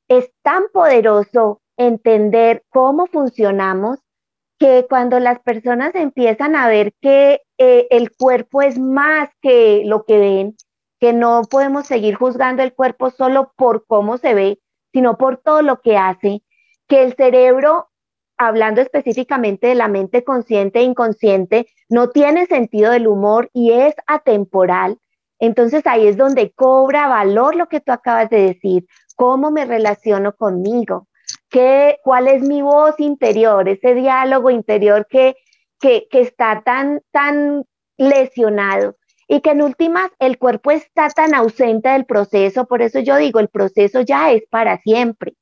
es 0.07 0.31
tan 0.41 0.63
poderoso 0.73 1.61
entender 1.77 2.63
cómo 2.69 3.07
funcionamos 3.07 3.99
que 4.59 4.87
cuando 4.89 5.19
las 5.19 5.39
personas 5.39 5.93
empiezan 5.95 6.55
a 6.55 6.67
ver 6.67 6.93
que 7.01 7.41
eh, 7.57 7.87
el 7.91 8.11
cuerpo 8.15 8.61
es 8.61 8.79
más 8.79 9.29
que 9.41 9.83
lo 9.85 10.03
que 10.05 10.17
ven, 10.17 10.55
que 10.99 11.13
no 11.13 11.43
podemos 11.49 11.85
seguir 11.85 12.15
juzgando 12.15 12.63
el 12.63 12.73
cuerpo 12.73 13.11
solo 13.11 13.53
por 13.55 13.85
cómo 13.85 14.17
se 14.17 14.33
ve, 14.33 14.59
sino 14.93 15.17
por 15.17 15.37
todo 15.37 15.61
lo 15.61 15.81
que 15.81 15.97
hace, 15.97 16.41
que 16.87 17.03
el 17.03 17.13
cerebro, 17.13 17.89
hablando 18.37 18.81
específicamente 18.81 19.67
de 19.67 19.75
la 19.75 19.87
mente 19.87 20.23
consciente 20.23 20.79
e 20.79 20.83
inconsciente, 20.83 21.67
no 21.89 22.09
tiene 22.09 22.45
sentido 22.45 22.91
del 22.91 23.07
humor 23.07 23.49
y 23.53 23.71
es 23.71 23.95
atemporal. 24.05 24.99
Entonces 25.39 25.85
ahí 25.85 26.07
es 26.07 26.17
donde 26.17 26.51
cobra 26.51 27.07
valor 27.07 27.55
lo 27.55 27.67
que 27.67 27.79
tú 27.79 27.91
acabas 27.91 28.29
de 28.29 28.41
decir, 28.41 28.87
cómo 29.15 29.51
me 29.51 29.65
relaciono 29.65 30.35
conmigo, 30.35 31.07
¿Qué, 31.49 31.97
cuál 32.03 32.27
es 32.27 32.41
mi 32.41 32.61
voz 32.61 32.99
interior, 32.99 33.67
ese 33.67 33.93
diálogo 33.93 34.49
interior 34.49 35.07
que, 35.09 35.35
que, 35.79 36.07
que 36.09 36.21
está 36.21 36.61
tan, 36.63 37.01
tan 37.11 37.65
lesionado 37.97 38.95
y 39.27 39.41
que 39.41 39.51
en 39.51 39.61
últimas 39.61 40.09
el 40.19 40.37
cuerpo 40.37 40.71
está 40.71 41.09
tan 41.09 41.33
ausente 41.33 41.89
del 41.89 42.05
proceso, 42.05 42.65
por 42.65 42.81
eso 42.81 42.99
yo 42.99 43.17
digo, 43.17 43.39
el 43.39 43.49
proceso 43.49 44.01
ya 44.01 44.31
es 44.31 44.43
para 44.49 44.77
siempre. 44.79 45.35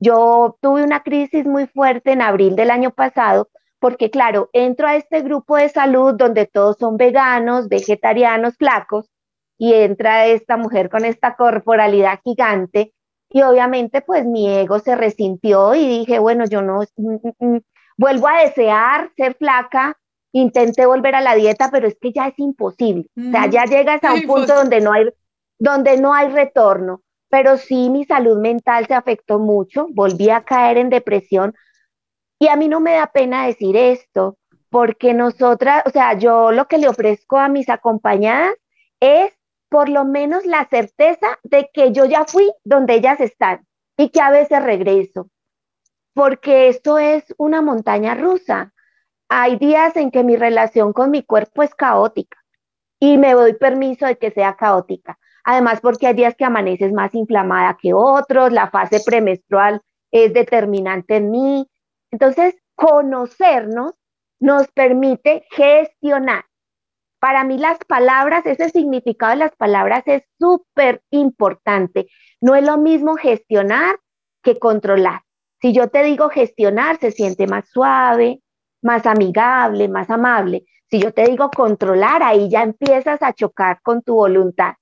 Yo 0.00 0.58
tuve 0.60 0.82
una 0.82 1.02
crisis 1.02 1.46
muy 1.46 1.66
fuerte 1.66 2.12
en 2.12 2.22
abril 2.22 2.56
del 2.56 2.70
año 2.70 2.90
pasado, 2.90 3.48
porque 3.78 4.10
claro, 4.10 4.50
entro 4.52 4.88
a 4.88 4.96
este 4.96 5.20
grupo 5.20 5.56
de 5.56 5.68
salud 5.68 6.14
donde 6.14 6.46
todos 6.46 6.76
son 6.78 6.96
veganos, 6.96 7.68
vegetarianos, 7.68 8.56
flacos, 8.56 9.10
y 9.58 9.74
entra 9.74 10.26
esta 10.26 10.56
mujer 10.56 10.88
con 10.88 11.04
esta 11.04 11.36
corporalidad 11.36 12.20
gigante, 12.24 12.94
y 13.30 13.42
obviamente 13.42 14.00
pues 14.02 14.26
mi 14.26 14.48
ego 14.48 14.80
se 14.80 14.96
resintió 14.96 15.74
y 15.74 15.86
dije, 15.86 16.18
bueno, 16.18 16.46
yo 16.46 16.62
no 16.62 16.80
mm, 16.96 17.14
mm, 17.22 17.46
mm, 17.46 17.60
vuelvo 17.96 18.26
a 18.26 18.42
desear 18.42 19.10
ser 19.16 19.36
flaca, 19.36 19.96
intenté 20.32 20.86
volver 20.86 21.14
a 21.14 21.20
la 21.20 21.34
dieta, 21.34 21.70
pero 21.70 21.86
es 21.86 21.96
que 22.00 22.12
ya 22.12 22.28
es 22.28 22.38
imposible. 22.38 23.06
O 23.16 23.30
sea, 23.30 23.46
ya 23.48 23.64
llegas 23.64 24.02
a 24.04 24.14
un 24.14 24.22
punto 24.22 24.54
donde 24.54 24.80
no 24.80 24.92
hay 24.92 25.08
donde 25.58 26.00
no 26.00 26.14
hay 26.14 26.28
retorno. 26.28 27.02
Pero 27.30 27.56
sí 27.56 27.88
mi 27.90 28.04
salud 28.04 28.38
mental 28.38 28.86
se 28.86 28.94
afectó 28.94 29.38
mucho, 29.38 29.86
volví 29.90 30.30
a 30.30 30.42
caer 30.42 30.76
en 30.76 30.90
depresión 30.90 31.54
y 32.38 32.48
a 32.48 32.56
mí 32.56 32.68
no 32.68 32.80
me 32.80 32.94
da 32.94 33.06
pena 33.06 33.46
decir 33.46 33.76
esto, 33.76 34.36
porque 34.70 35.14
nosotras, 35.14 35.82
o 35.86 35.90
sea, 35.90 36.14
yo 36.14 36.52
lo 36.52 36.66
que 36.68 36.78
le 36.78 36.88
ofrezco 36.88 37.38
a 37.38 37.48
mis 37.48 37.68
acompañadas 37.68 38.54
es 39.00 39.32
por 39.68 39.88
lo 39.88 40.04
menos 40.04 40.44
la 40.46 40.66
certeza 40.68 41.38
de 41.42 41.70
que 41.72 41.92
yo 41.92 42.04
ya 42.04 42.24
fui 42.24 42.50
donde 42.64 42.94
ellas 42.94 43.20
están 43.20 43.66
y 43.96 44.08
que 44.08 44.20
a 44.20 44.30
veces 44.30 44.62
regreso, 44.62 45.28
porque 46.14 46.68
esto 46.68 46.98
es 46.98 47.34
una 47.38 47.62
montaña 47.62 48.14
rusa. 48.14 48.72
Hay 49.28 49.56
días 49.56 49.94
en 49.96 50.10
que 50.10 50.24
mi 50.24 50.36
relación 50.36 50.92
con 50.92 51.10
mi 51.10 51.22
cuerpo 51.22 51.62
es 51.62 51.74
caótica 51.74 52.38
y 52.98 53.18
me 53.18 53.34
doy 53.34 53.54
permiso 53.54 54.06
de 54.06 54.18
que 54.18 54.30
sea 54.30 54.56
caótica. 54.56 55.18
Además, 55.50 55.80
porque 55.80 56.06
hay 56.06 56.14
días 56.14 56.34
que 56.36 56.44
amaneces 56.44 56.92
más 56.92 57.14
inflamada 57.14 57.76
que 57.80 57.92
otros, 57.92 58.52
la 58.52 58.70
fase 58.70 59.00
premenstrual 59.04 59.80
es 60.12 60.32
determinante 60.32 61.16
en 61.16 61.30
mí. 61.30 61.66
Entonces, 62.10 62.54
conocernos 62.76 63.94
nos 64.38 64.68
permite 64.68 65.44
gestionar 65.50 66.44
para 67.20 67.44
mí 67.44 67.58
las 67.58 67.78
palabras, 67.86 68.46
ese 68.46 68.70
significado 68.70 69.32
de 69.32 69.38
las 69.38 69.54
palabras 69.54 70.02
es 70.06 70.22
súper 70.38 71.02
importante. 71.10 72.06
No 72.40 72.54
es 72.54 72.64
lo 72.64 72.78
mismo 72.78 73.16
gestionar 73.16 73.96
que 74.42 74.58
controlar. 74.58 75.20
Si 75.60 75.74
yo 75.74 75.88
te 75.88 76.02
digo 76.02 76.30
gestionar, 76.30 76.98
se 76.98 77.10
siente 77.10 77.46
más 77.46 77.68
suave, 77.68 78.40
más 78.82 79.04
amigable, 79.04 79.88
más 79.88 80.08
amable. 80.08 80.64
Si 80.90 80.98
yo 80.98 81.12
te 81.12 81.26
digo 81.26 81.50
controlar, 81.50 82.22
ahí 82.22 82.48
ya 82.48 82.62
empiezas 82.62 83.22
a 83.22 83.34
chocar 83.34 83.80
con 83.82 84.00
tu 84.00 84.14
voluntad. 84.14 84.72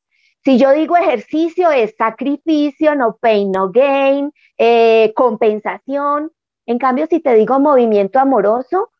Si 0.45 0.59
yo 0.59 0.73
digo 0.73 0.97
ejercicio, 0.97 1.71
es 1.71 1.95
sacrificio, 1.97 2.95
no 2.95 3.17
pain, 3.17 3.51
no 3.51 3.71
gain, 3.71 4.33
eh, 4.57 5.13
compensación. 5.15 6.33
En 6.67 6.79
cambio, 6.79 7.07
si 7.09 7.21
te 7.21 7.35
digo 7.35 7.59
movimiento 7.59 8.19
amoroso, 8.19 8.91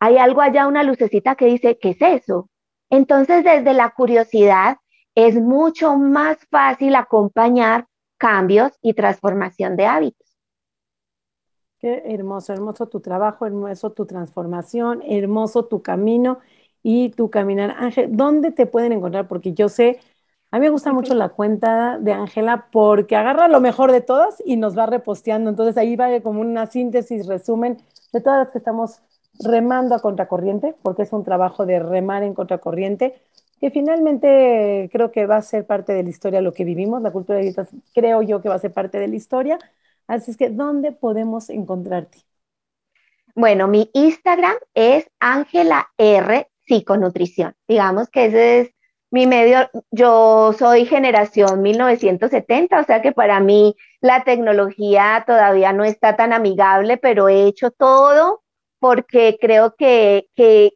hay 0.00 0.18
algo 0.18 0.40
allá, 0.40 0.66
una 0.66 0.82
lucecita 0.82 1.34
que 1.34 1.46
dice, 1.46 1.78
¿qué 1.80 1.90
es 1.90 2.02
eso? 2.02 2.48
Entonces, 2.90 3.44
desde 3.44 3.72
la 3.72 3.90
curiosidad 3.90 4.76
es 5.14 5.36
mucho 5.36 5.96
más 5.96 6.38
fácil 6.50 6.94
acompañar 6.94 7.86
cambios 8.18 8.72
y 8.82 8.94
transformación 8.94 9.76
de 9.76 9.86
hábitos. 9.86 10.38
Qué 11.78 12.02
hermoso, 12.06 12.52
hermoso 12.52 12.86
tu 12.86 13.00
trabajo, 13.00 13.44
hermoso 13.44 13.90
tu 13.92 14.06
transformación, 14.06 15.02
hermoso 15.04 15.64
tu 15.64 15.82
camino 15.82 16.38
y 16.82 17.10
tu 17.10 17.30
caminar. 17.30 17.74
Ángel, 17.76 18.16
¿dónde 18.16 18.52
te 18.52 18.66
pueden 18.66 18.92
encontrar? 18.92 19.26
Porque 19.26 19.52
yo 19.52 19.68
sé, 19.68 19.98
a 20.52 20.58
mí 20.58 20.66
me 20.66 20.70
gusta 20.70 20.92
mucho 20.92 21.14
la 21.14 21.30
cuenta 21.30 21.98
de 21.98 22.12
Ángela 22.12 22.68
porque 22.70 23.16
agarra 23.16 23.48
lo 23.48 23.60
mejor 23.60 23.90
de 23.90 24.02
todas 24.02 24.42
y 24.44 24.56
nos 24.56 24.76
va 24.76 24.84
reposteando. 24.84 25.48
Entonces 25.48 25.78
ahí 25.78 25.96
va 25.96 26.20
como 26.20 26.42
una 26.42 26.66
síntesis, 26.66 27.26
resumen 27.26 27.78
de 28.12 28.20
todas 28.20 28.44
las 28.44 28.50
que 28.50 28.58
estamos 28.58 29.00
remando 29.40 29.94
a 29.94 30.00
contracorriente, 30.00 30.74
porque 30.82 31.02
es 31.02 31.12
un 31.14 31.24
trabajo 31.24 31.64
de 31.64 31.78
remar 31.78 32.22
en 32.22 32.34
contracorriente, 32.34 33.14
que 33.60 33.70
finalmente 33.70 34.90
creo 34.92 35.10
que 35.10 35.24
va 35.24 35.36
a 35.36 35.42
ser 35.42 35.66
parte 35.66 35.94
de 35.94 36.02
la 36.02 36.10
historia 36.10 36.42
lo 36.42 36.52
que 36.52 36.64
vivimos, 36.64 37.00
la 37.00 37.12
cultura 37.12 37.38
de 37.38 37.44
dietas 37.44 37.70
creo 37.94 38.20
yo 38.20 38.42
que 38.42 38.50
va 38.50 38.56
a 38.56 38.58
ser 38.58 38.74
parte 38.74 38.98
de 38.98 39.08
la 39.08 39.16
historia. 39.16 39.58
Así 40.06 40.32
es 40.32 40.36
que, 40.36 40.50
¿dónde 40.50 40.92
podemos 40.92 41.48
encontrarte? 41.48 42.18
Bueno, 43.34 43.68
mi 43.68 43.90
Instagram 43.94 44.56
es 44.74 45.10
Ángela 45.18 45.88
R 45.96 46.46
Psiconutrición. 46.66 47.54
Digamos 47.66 48.10
que 48.10 48.26
ese 48.26 48.60
es 48.60 48.74
mi 49.12 49.26
medio. 49.26 49.70
Yo 49.90 50.52
soy 50.58 50.86
generación 50.86 51.62
1970, 51.62 52.80
o 52.80 52.84
sea 52.84 53.02
que 53.02 53.12
para 53.12 53.38
mí 53.40 53.76
la 54.00 54.24
tecnología 54.24 55.22
todavía 55.26 55.72
no 55.72 55.84
está 55.84 56.16
tan 56.16 56.32
amigable, 56.32 56.96
pero 56.96 57.28
he 57.28 57.46
hecho 57.46 57.70
todo 57.70 58.42
porque 58.80 59.38
creo 59.40 59.76
que, 59.76 60.26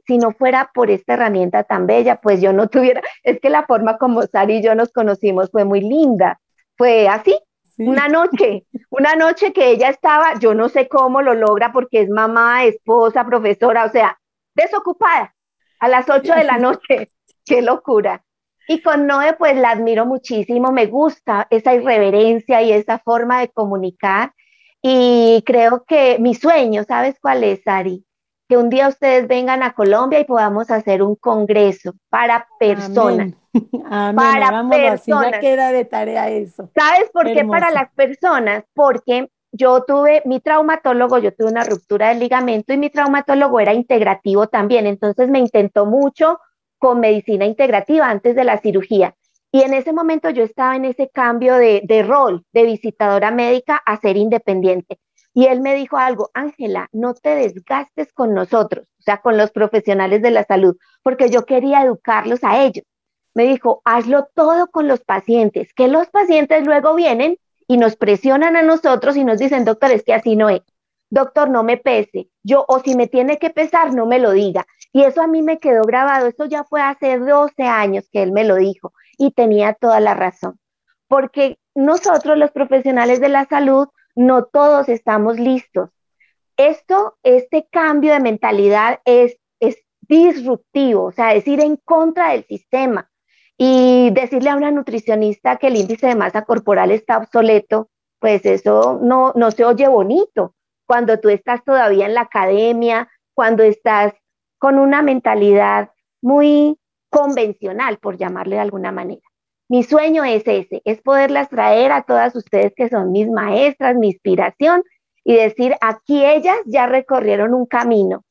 si 0.06 0.18
no 0.18 0.30
fuera 0.30 0.70
por 0.72 0.90
esta 0.90 1.14
herramienta 1.14 1.64
tan 1.64 1.88
bella, 1.88 2.20
pues 2.20 2.40
yo 2.40 2.52
no 2.52 2.68
tuviera, 2.70 3.02
es 3.24 3.40
que 3.40 3.50
la 3.50 3.66
forma 3.66 3.98
como 3.98 4.22
Sari 4.22 4.58
y 4.58 4.62
yo 4.62 4.74
nos 4.74 4.92
conocimos 4.92 5.50
fue 5.50 5.64
muy 5.64 5.80
linda, 5.80 6.38
fue 6.76 7.08
así, 7.08 7.36
una 7.78 8.08
noche, 8.08 8.64
una 8.90 9.16
noche 9.16 9.52
que 9.52 9.70
ella 9.70 9.88
estaba, 9.88 10.38
yo 10.38 10.54
no 10.54 10.68
sé 10.68 10.88
cómo 10.88 11.20
lo 11.20 11.34
logra 11.34 11.72
porque 11.72 12.02
es 12.02 12.08
mamá, 12.08 12.64
esposa, 12.64 13.24
profesora, 13.24 13.84
o 13.84 13.90
sea, 13.90 14.18
desocupada 14.54 15.34
a 15.80 15.88
las 15.88 16.08
8 16.08 16.34
de 16.34 16.44
la 16.44 16.58
noche, 16.58 17.08
qué 17.46 17.62
locura. 17.62 18.22
Y 18.68 18.82
con 18.82 19.06
Noé, 19.06 19.34
pues 19.34 19.56
la 19.56 19.70
admiro 19.70 20.06
muchísimo, 20.06 20.72
me 20.72 20.86
gusta 20.86 21.46
esa 21.50 21.74
irreverencia 21.74 22.62
y 22.62 22.72
esa 22.72 22.98
forma 22.98 23.40
de 23.40 23.48
comunicar 23.48 24.32
y 24.88 25.42
creo 25.44 25.84
que 25.84 26.18
mi 26.20 26.34
sueño, 26.36 26.84
¿sabes 26.84 27.16
cuál 27.20 27.42
es, 27.42 27.66
Ari? 27.66 28.04
Que 28.48 28.56
un 28.56 28.70
día 28.70 28.86
ustedes 28.86 29.26
vengan 29.26 29.64
a 29.64 29.72
Colombia 29.72 30.20
y 30.20 30.24
podamos 30.24 30.70
hacer 30.70 31.02
un 31.02 31.16
congreso 31.16 31.94
para 32.08 32.46
personas. 32.60 33.34
Amén. 33.90 34.16
Para 34.16 34.68
personas. 34.68 35.32
ya 35.32 35.40
queda 35.40 35.72
de 35.72 35.86
tarea 35.86 36.28
eso. 36.28 36.70
¿Sabes 36.72 37.10
por 37.10 37.24
qué 37.24 37.42
para 37.44 37.70
las 37.70 37.90
personas? 37.94 38.64
Porque 38.74 39.30
yo 39.50 39.82
tuve, 39.82 40.22
mi 40.24 40.40
traumatólogo, 40.40 41.18
yo 41.18 41.34
tuve 41.34 41.50
una 41.50 41.64
ruptura 41.64 42.10
del 42.10 42.20
ligamento 42.20 42.74
y 42.74 42.76
mi 42.76 42.90
traumatólogo 42.90 43.58
era 43.58 43.72
integrativo 43.72 44.46
también, 44.46 44.86
entonces 44.86 45.30
me 45.30 45.38
intentó 45.38 45.86
mucho 45.86 46.38
con 46.78 47.00
medicina 47.00 47.44
integrativa 47.44 48.08
antes 48.08 48.34
de 48.34 48.44
la 48.44 48.58
cirugía. 48.58 49.14
Y 49.52 49.62
en 49.62 49.74
ese 49.74 49.92
momento 49.92 50.28
yo 50.30 50.42
estaba 50.44 50.76
en 50.76 50.84
ese 50.84 51.08
cambio 51.08 51.56
de, 51.56 52.04
rol 52.06 52.44
de 52.52 52.64
visitadora 52.64 53.30
médica 53.30 53.80
a 53.86 53.98
ser 53.98 54.16
independiente. 54.16 54.98
Y 55.32 55.46
él 55.46 55.60
me 55.60 55.74
dijo 55.74 55.96
algo, 55.96 56.30
Ángela, 56.34 56.88
no 56.92 57.14
te 57.14 57.34
desgastes 57.34 58.12
con 58.12 58.34
nosotros, 58.34 58.86
o 58.98 59.02
sea, 59.02 59.22
con 59.22 59.36
los 59.36 59.50
profesionales 59.50 60.22
de 60.22 60.30
la 60.30 60.44
salud, 60.44 60.76
porque 61.02 61.30
yo 61.30 61.44
quería 61.44 61.82
educarlos 61.82 62.42
a 62.42 62.62
ellos. 62.62 62.84
Me 63.34 63.44
dijo, 63.44 63.82
hazlo 63.84 64.28
todo 64.34 64.66
con 64.68 64.88
los 64.88 65.00
pacientes, 65.00 65.72
que 65.74 65.88
los 65.88 66.08
pacientes 66.08 66.66
luego 66.66 66.94
vienen 66.94 67.38
y 67.68 67.76
nos 67.76 67.96
presionan 67.96 68.56
a 68.56 68.62
nosotros 68.62 69.16
y 69.16 69.24
nos 69.24 69.38
dicen, 69.38 69.64
doctor, 69.64 69.90
es 69.90 70.04
que 70.04 70.14
así 70.14 70.36
no 70.36 70.48
es. 70.48 70.62
doctor, 71.08 71.48
no 71.48 71.62
me 71.62 71.76
pese, 71.76 72.28
yo, 72.42 72.64
o 72.68 72.80
si 72.80 72.96
me 72.96 73.06
tiene 73.06 73.38
que 73.38 73.50
pesar, 73.50 73.94
no 73.94 74.06
me 74.06 74.18
lo 74.18 74.32
diga. 74.32 74.66
Y 74.96 75.04
eso 75.04 75.20
a 75.20 75.26
mí 75.26 75.42
me 75.42 75.58
quedó 75.58 75.82
grabado, 75.82 76.26
eso 76.26 76.46
ya 76.46 76.64
fue 76.64 76.80
hace 76.80 77.18
12 77.18 77.64
años 77.64 78.08
que 78.10 78.22
él 78.22 78.32
me 78.32 78.44
lo 78.44 78.54
dijo 78.54 78.94
y 79.18 79.30
tenía 79.30 79.74
toda 79.74 80.00
la 80.00 80.14
razón, 80.14 80.58
porque 81.06 81.58
nosotros 81.74 82.38
los 82.38 82.50
profesionales 82.50 83.20
de 83.20 83.28
la 83.28 83.44
salud, 83.44 83.88
no 84.14 84.46
todos 84.46 84.88
estamos 84.88 85.38
listos. 85.38 85.90
Esto, 86.56 87.18
este 87.22 87.68
cambio 87.70 88.14
de 88.14 88.20
mentalidad 88.20 89.00
es, 89.04 89.36
es 89.60 89.76
disruptivo, 90.00 91.04
o 91.04 91.12
sea, 91.12 91.34
es 91.34 91.46
ir 91.46 91.60
en 91.60 91.76
contra 91.76 92.30
del 92.30 92.46
sistema. 92.46 93.10
Y 93.58 94.08
decirle 94.14 94.48
a 94.48 94.56
una 94.56 94.70
nutricionista 94.70 95.56
que 95.56 95.66
el 95.66 95.76
índice 95.76 96.06
de 96.06 96.14
masa 96.14 96.46
corporal 96.46 96.90
está 96.90 97.18
obsoleto, 97.18 97.90
pues 98.18 98.46
eso 98.46 98.98
no, 99.02 99.34
no 99.36 99.50
se 99.50 99.66
oye 99.66 99.88
bonito. 99.88 100.54
Cuando 100.86 101.20
tú 101.20 101.28
estás 101.28 101.62
todavía 101.64 102.06
en 102.06 102.14
la 102.14 102.22
academia, 102.22 103.10
cuando 103.34 103.62
estás 103.62 104.14
con 104.58 104.78
una 104.78 105.02
mentalidad 105.02 105.90
muy 106.22 106.78
convencional, 107.10 107.98
por 107.98 108.16
llamarle 108.16 108.56
de 108.56 108.62
alguna 108.62 108.92
manera. 108.92 109.22
Mi 109.68 109.82
sueño 109.82 110.24
es 110.24 110.46
ese, 110.46 110.82
es 110.84 111.00
poderlas 111.02 111.48
traer 111.48 111.92
a 111.92 112.02
todas 112.02 112.36
ustedes 112.36 112.72
que 112.76 112.88
son 112.88 113.10
mis 113.10 113.28
maestras, 113.28 113.96
mi 113.96 114.08
inspiración, 114.08 114.82
y 115.24 115.34
decir, 115.34 115.74
aquí 115.80 116.24
ellas 116.24 116.56
ya 116.66 116.86
recorrieron 116.86 117.52
un 117.52 117.66
camino 117.66 118.24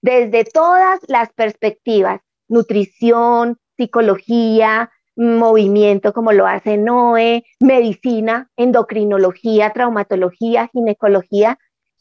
desde 0.00 0.44
todas 0.44 1.00
las 1.08 1.32
perspectivas, 1.32 2.20
nutrición, 2.46 3.58
psicología, 3.76 4.90
movimiento 5.16 6.12
como 6.12 6.32
lo 6.32 6.46
hace 6.46 6.76
Noé, 6.76 7.44
medicina, 7.58 8.50
endocrinología, 8.56 9.72
traumatología, 9.72 10.68
ginecología, 10.72 11.58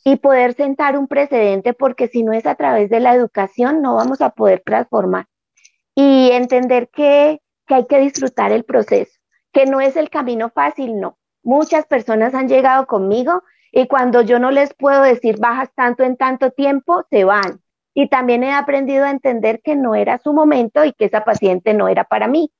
y 0.08 0.18
poder 0.18 0.54
sentar 0.54 0.98
un 0.98 1.08
precedente 1.08 1.74
porque 1.74 2.08
si 2.08 2.24
no 2.24 2.32
es 2.32 2.46
a 2.46 2.54
través 2.56 2.89
de 2.91 3.00
la 3.00 3.15
educación 3.15 3.82
no 3.82 3.96
vamos 3.96 4.22
a 4.22 4.30
poder 4.30 4.62
transformar. 4.63 5.26
Y 5.96 6.30
entender 6.32 6.89
que, 6.89 7.41
que 7.65 7.76
hay 7.76 7.86
que 7.88 8.00
disfrutar 8.00 8.52
el 8.52 8.63
proceso, 8.65 9.20
que 9.52 9.65
no 9.65 9.82
es 9.82 9.96
el 9.98 10.10
camino 10.10 10.52
fácil, 10.52 11.00
no. 11.00 11.18
Muchas 11.44 11.88
personas 11.88 12.36
han 12.36 12.48
llegado 12.48 12.86
conmigo 12.86 13.41
y 13.72 13.88
cuando 13.88 14.22
yo 14.22 14.39
no 14.39 14.52
les 14.52 14.74
puedo 14.76 15.02
decir 15.02 15.39
bajas 15.39 15.70
tanto 15.74 16.04
en 16.04 16.18
tanto 16.18 16.52
tiempo, 16.52 17.04
se 17.10 17.24
van 17.24 17.62
y 17.96 18.08
también 18.08 18.44
he 18.44 18.54
aprendido 18.54 19.06
a 19.06 19.12
entender 19.12 19.62
que 19.63 19.76
no 19.76 19.96
era 19.96 20.20
su 20.20 20.34
momento 20.34 20.86
y 20.86 20.94
que 20.94 21.06
esa 21.06 21.24
paciente 21.24 21.74
no 21.74 21.88
era 21.88 22.04
para 22.04 22.28
mí. 22.28 22.52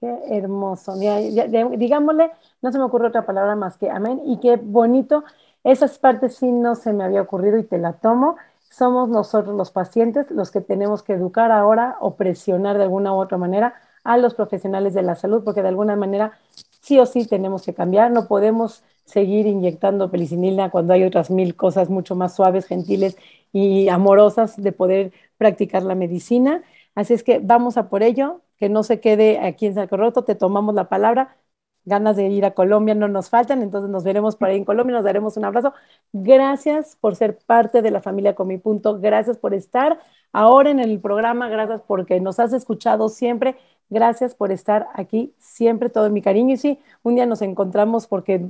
Qué 0.00 0.16
hermoso. 0.30 0.96
digámosle, 0.96 2.30
no 2.62 2.72
se 2.72 2.78
me 2.78 2.84
ocurre 2.84 3.08
otra 3.08 3.26
palabra 3.26 3.54
más 3.54 3.76
que 3.76 3.90
amén. 3.90 4.20
Y 4.24 4.40
qué 4.40 4.56
bonito. 4.56 5.24
Esas 5.64 5.98
partes 5.98 6.36
sí 6.36 6.50
no 6.50 6.74
se 6.74 6.92
me 6.92 7.04
había 7.04 7.22
ocurrido 7.22 7.58
y 7.58 7.64
te 7.64 7.78
la 7.78 7.94
tomo. 7.94 8.36
Somos 8.70 9.08
nosotros 9.08 9.54
los 9.56 9.70
pacientes 9.70 10.30
los 10.30 10.50
que 10.50 10.60
tenemos 10.60 11.02
que 11.02 11.12
educar 11.14 11.52
ahora 11.52 11.96
o 12.00 12.16
presionar 12.16 12.78
de 12.78 12.84
alguna 12.84 13.12
u 13.14 13.20
otra 13.20 13.38
manera 13.38 13.74
a 14.04 14.16
los 14.16 14.34
profesionales 14.34 14.94
de 14.94 15.02
la 15.02 15.14
salud, 15.14 15.44
porque 15.44 15.62
de 15.62 15.68
alguna 15.68 15.94
manera 15.94 16.32
sí 16.80 16.98
o 16.98 17.06
sí 17.06 17.26
tenemos 17.26 17.62
que 17.64 17.74
cambiar. 17.74 18.10
No 18.10 18.26
podemos 18.26 18.82
seguir 19.04 19.46
inyectando 19.46 20.10
pelicinilina 20.10 20.70
cuando 20.70 20.92
hay 20.94 21.04
otras 21.04 21.30
mil 21.30 21.54
cosas 21.54 21.90
mucho 21.90 22.16
más 22.16 22.34
suaves, 22.34 22.66
gentiles 22.66 23.16
y 23.52 23.88
amorosas 23.88 24.60
de 24.60 24.72
poder 24.72 25.12
practicar 25.38 25.82
la 25.82 25.94
medicina. 25.94 26.62
Así 26.94 27.14
es 27.14 27.22
que 27.22 27.38
vamos 27.42 27.76
a 27.76 27.88
por 27.88 28.02
ello, 28.02 28.40
que 28.58 28.68
no 28.68 28.82
se 28.82 29.00
quede 29.00 29.38
aquí 29.40 29.66
en 29.66 29.74
Salcorroto, 29.74 30.24
te 30.24 30.34
tomamos 30.34 30.74
la 30.74 30.88
palabra. 30.88 31.36
Ganas 31.84 32.16
de 32.16 32.28
ir 32.28 32.44
a 32.44 32.52
Colombia 32.52 32.94
no 32.94 33.08
nos 33.08 33.28
faltan, 33.28 33.62
entonces 33.62 33.90
nos 33.90 34.04
veremos 34.04 34.36
por 34.36 34.48
ahí 34.48 34.56
en 34.56 34.64
Colombia, 34.64 34.96
nos 34.96 35.04
daremos 35.04 35.36
un 35.36 35.44
abrazo. 35.44 35.74
Gracias 36.12 36.96
por 37.00 37.16
ser 37.16 37.38
parte 37.38 37.82
de 37.82 37.90
la 37.90 38.00
familia 38.00 38.34
Comi 38.34 38.58
Punto, 38.58 39.00
gracias 39.00 39.36
por 39.38 39.52
estar 39.54 39.98
ahora 40.32 40.70
en 40.70 40.78
el 40.80 41.00
programa, 41.00 41.48
gracias 41.48 41.82
porque 41.86 42.20
nos 42.20 42.38
has 42.38 42.52
escuchado 42.52 43.08
siempre, 43.08 43.56
gracias 43.90 44.34
por 44.34 44.52
estar 44.52 44.88
aquí 44.94 45.34
siempre, 45.38 45.90
todo 45.90 46.08
mi 46.10 46.22
cariño. 46.22 46.54
Y 46.54 46.56
sí, 46.56 46.78
un 47.02 47.16
día 47.16 47.26
nos 47.26 47.42
encontramos 47.42 48.06
porque 48.06 48.48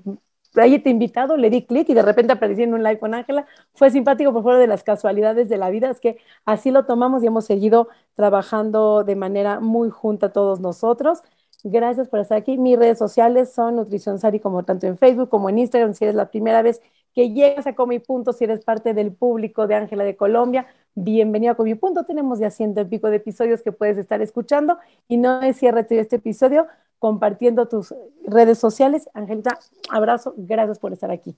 ahí 0.57 0.79
te 0.79 0.90
invitado, 0.90 1.37
le 1.37 1.51
di 1.51 1.64
clic 1.64 1.88
y 1.88 1.95
de 1.95 2.03
repente 2.03 2.33
aparecí 2.33 2.62
en 2.62 2.75
un 2.75 2.83
live 2.83 2.99
con 2.99 3.14
Ángela. 3.14 3.47
Fue 3.75 3.90
simpático 3.90 4.33
por 4.33 4.42
fuera 4.42 4.59
de 4.59 4.66
las 4.66 4.83
casualidades 4.85 5.49
de 5.49 5.57
la 5.57 5.71
vida, 5.71 5.90
es 5.90 6.01
que 6.01 6.18
así 6.45 6.71
lo 6.71 6.85
tomamos 6.85 7.23
y 7.23 7.27
hemos 7.27 7.47
seguido 7.47 7.88
trabajando 8.14 9.05
de 9.05 9.16
manera 9.16 9.61
muy 9.61 9.90
junta 9.90 10.33
todos 10.33 10.61
nosotros. 10.61 11.23
Gracias 11.64 12.09
por 12.09 12.20
estar 12.20 12.38
aquí. 12.38 12.59
Mis 12.59 12.79
redes 12.79 12.98
sociales 12.98 13.53
son 13.53 13.77
Nutrición 13.77 14.18
Sari, 14.18 14.40
como 14.40 14.64
tanto 14.64 14.87
en 14.87 14.98
Facebook 14.98 15.29
como 15.29 15.48
en 15.48 15.59
Instagram. 15.59 15.94
Si 15.94 16.05
eres 16.05 16.16
la 16.16 16.31
primera 16.31 16.62
vez 16.62 16.83
que 17.14 17.31
llegas 17.31 17.66
a 17.66 17.75
Comi 17.75 17.98
Punto, 17.98 18.33
si 18.33 18.44
eres 18.44 18.64
parte 18.64 18.94
del 18.94 19.12
público 19.12 19.66
de 19.66 19.75
Ángela 19.77 20.05
de 20.05 20.16
Colombia, 20.16 20.66
bienvenido 20.94 21.53
a 21.53 21.57
Comi 21.57 21.75
Punto. 21.75 22.05
Tenemos 22.05 22.38
ya 22.38 22.51
ciento 22.51 22.81
y 22.81 22.85
pico 22.87 23.11
de 23.11 23.16
episodios 23.16 23.62
que 23.62 23.72
puedes 23.72 23.98
estar 23.98 24.20
escuchando. 24.22 24.79
Y 25.09 25.18
no 25.18 25.42
es 25.42 25.57
cierre 25.57 25.87
este 25.88 26.16
episodio 26.16 26.66
compartiendo 26.98 27.68
tus 27.68 27.94
redes 28.25 28.59
sociales. 28.59 29.09
Angelita, 29.14 29.59
abrazo, 29.90 30.35
gracias 30.37 30.79
por 30.79 30.92
estar 30.92 31.11
aquí. 31.11 31.37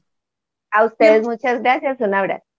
A 0.71 0.85
ustedes 0.85 1.27
muchas 1.27 1.61
gracias, 1.61 2.01
un 2.01 2.15
abrazo. 2.15 2.54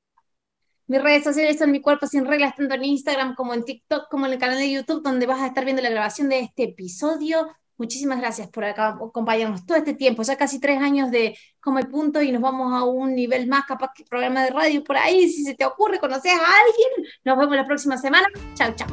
Mis 0.87 1.01
redes 1.01 1.23
sociales 1.23 1.57
son 1.57 1.71
Mi 1.71 1.81
Cuerpo 1.81 2.05
Sin 2.05 2.25
Reglas, 2.25 2.55
tanto 2.55 2.75
en 2.75 2.85
Instagram 2.85 3.33
como 3.33 3.53
en 3.53 3.63
TikTok, 3.63 4.07
como 4.09 4.27
en 4.27 4.33
el 4.33 4.39
canal 4.39 4.59
de 4.59 4.71
YouTube, 4.71 5.01
donde 5.01 5.25
vas 5.25 5.41
a 5.41 5.47
estar 5.47 5.65
viendo 5.65 5.81
la 5.81 5.89
grabación 5.89 6.29
de 6.29 6.39
este 6.39 6.63
episodio. 6.63 7.47
Muchísimas 7.77 8.19
gracias 8.19 8.49
por 8.49 8.63
acompañarnos 8.63 9.65
todo 9.65 9.77
este 9.77 9.95
tiempo, 9.95 10.21
ya 10.21 10.37
casi 10.37 10.59
tres 10.59 10.79
años 10.81 11.11
de 11.11 11.37
Come 11.59 11.85
Punto 11.85 12.21
y 12.21 12.31
nos 12.31 12.41
vamos 12.41 12.71
a 12.71 12.83
un 12.83 13.15
nivel 13.15 13.47
más, 13.47 13.65
capaz 13.65 13.89
que 13.95 14.05
programa 14.05 14.43
de 14.43 14.51
radio 14.51 14.83
por 14.83 14.95
ahí. 14.95 15.27
Si 15.27 15.43
se 15.43 15.55
te 15.55 15.65
ocurre, 15.65 15.99
conoces 15.99 16.31
a 16.31 16.37
alguien, 16.37 17.11
nos 17.25 17.37
vemos 17.37 17.55
la 17.55 17.65
próxima 17.65 17.97
semana. 17.97 18.27
Chao, 18.53 18.73
chao. 18.75 18.87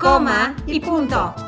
Coma 0.00 0.56
y 0.66 0.80
punto. 0.80 1.47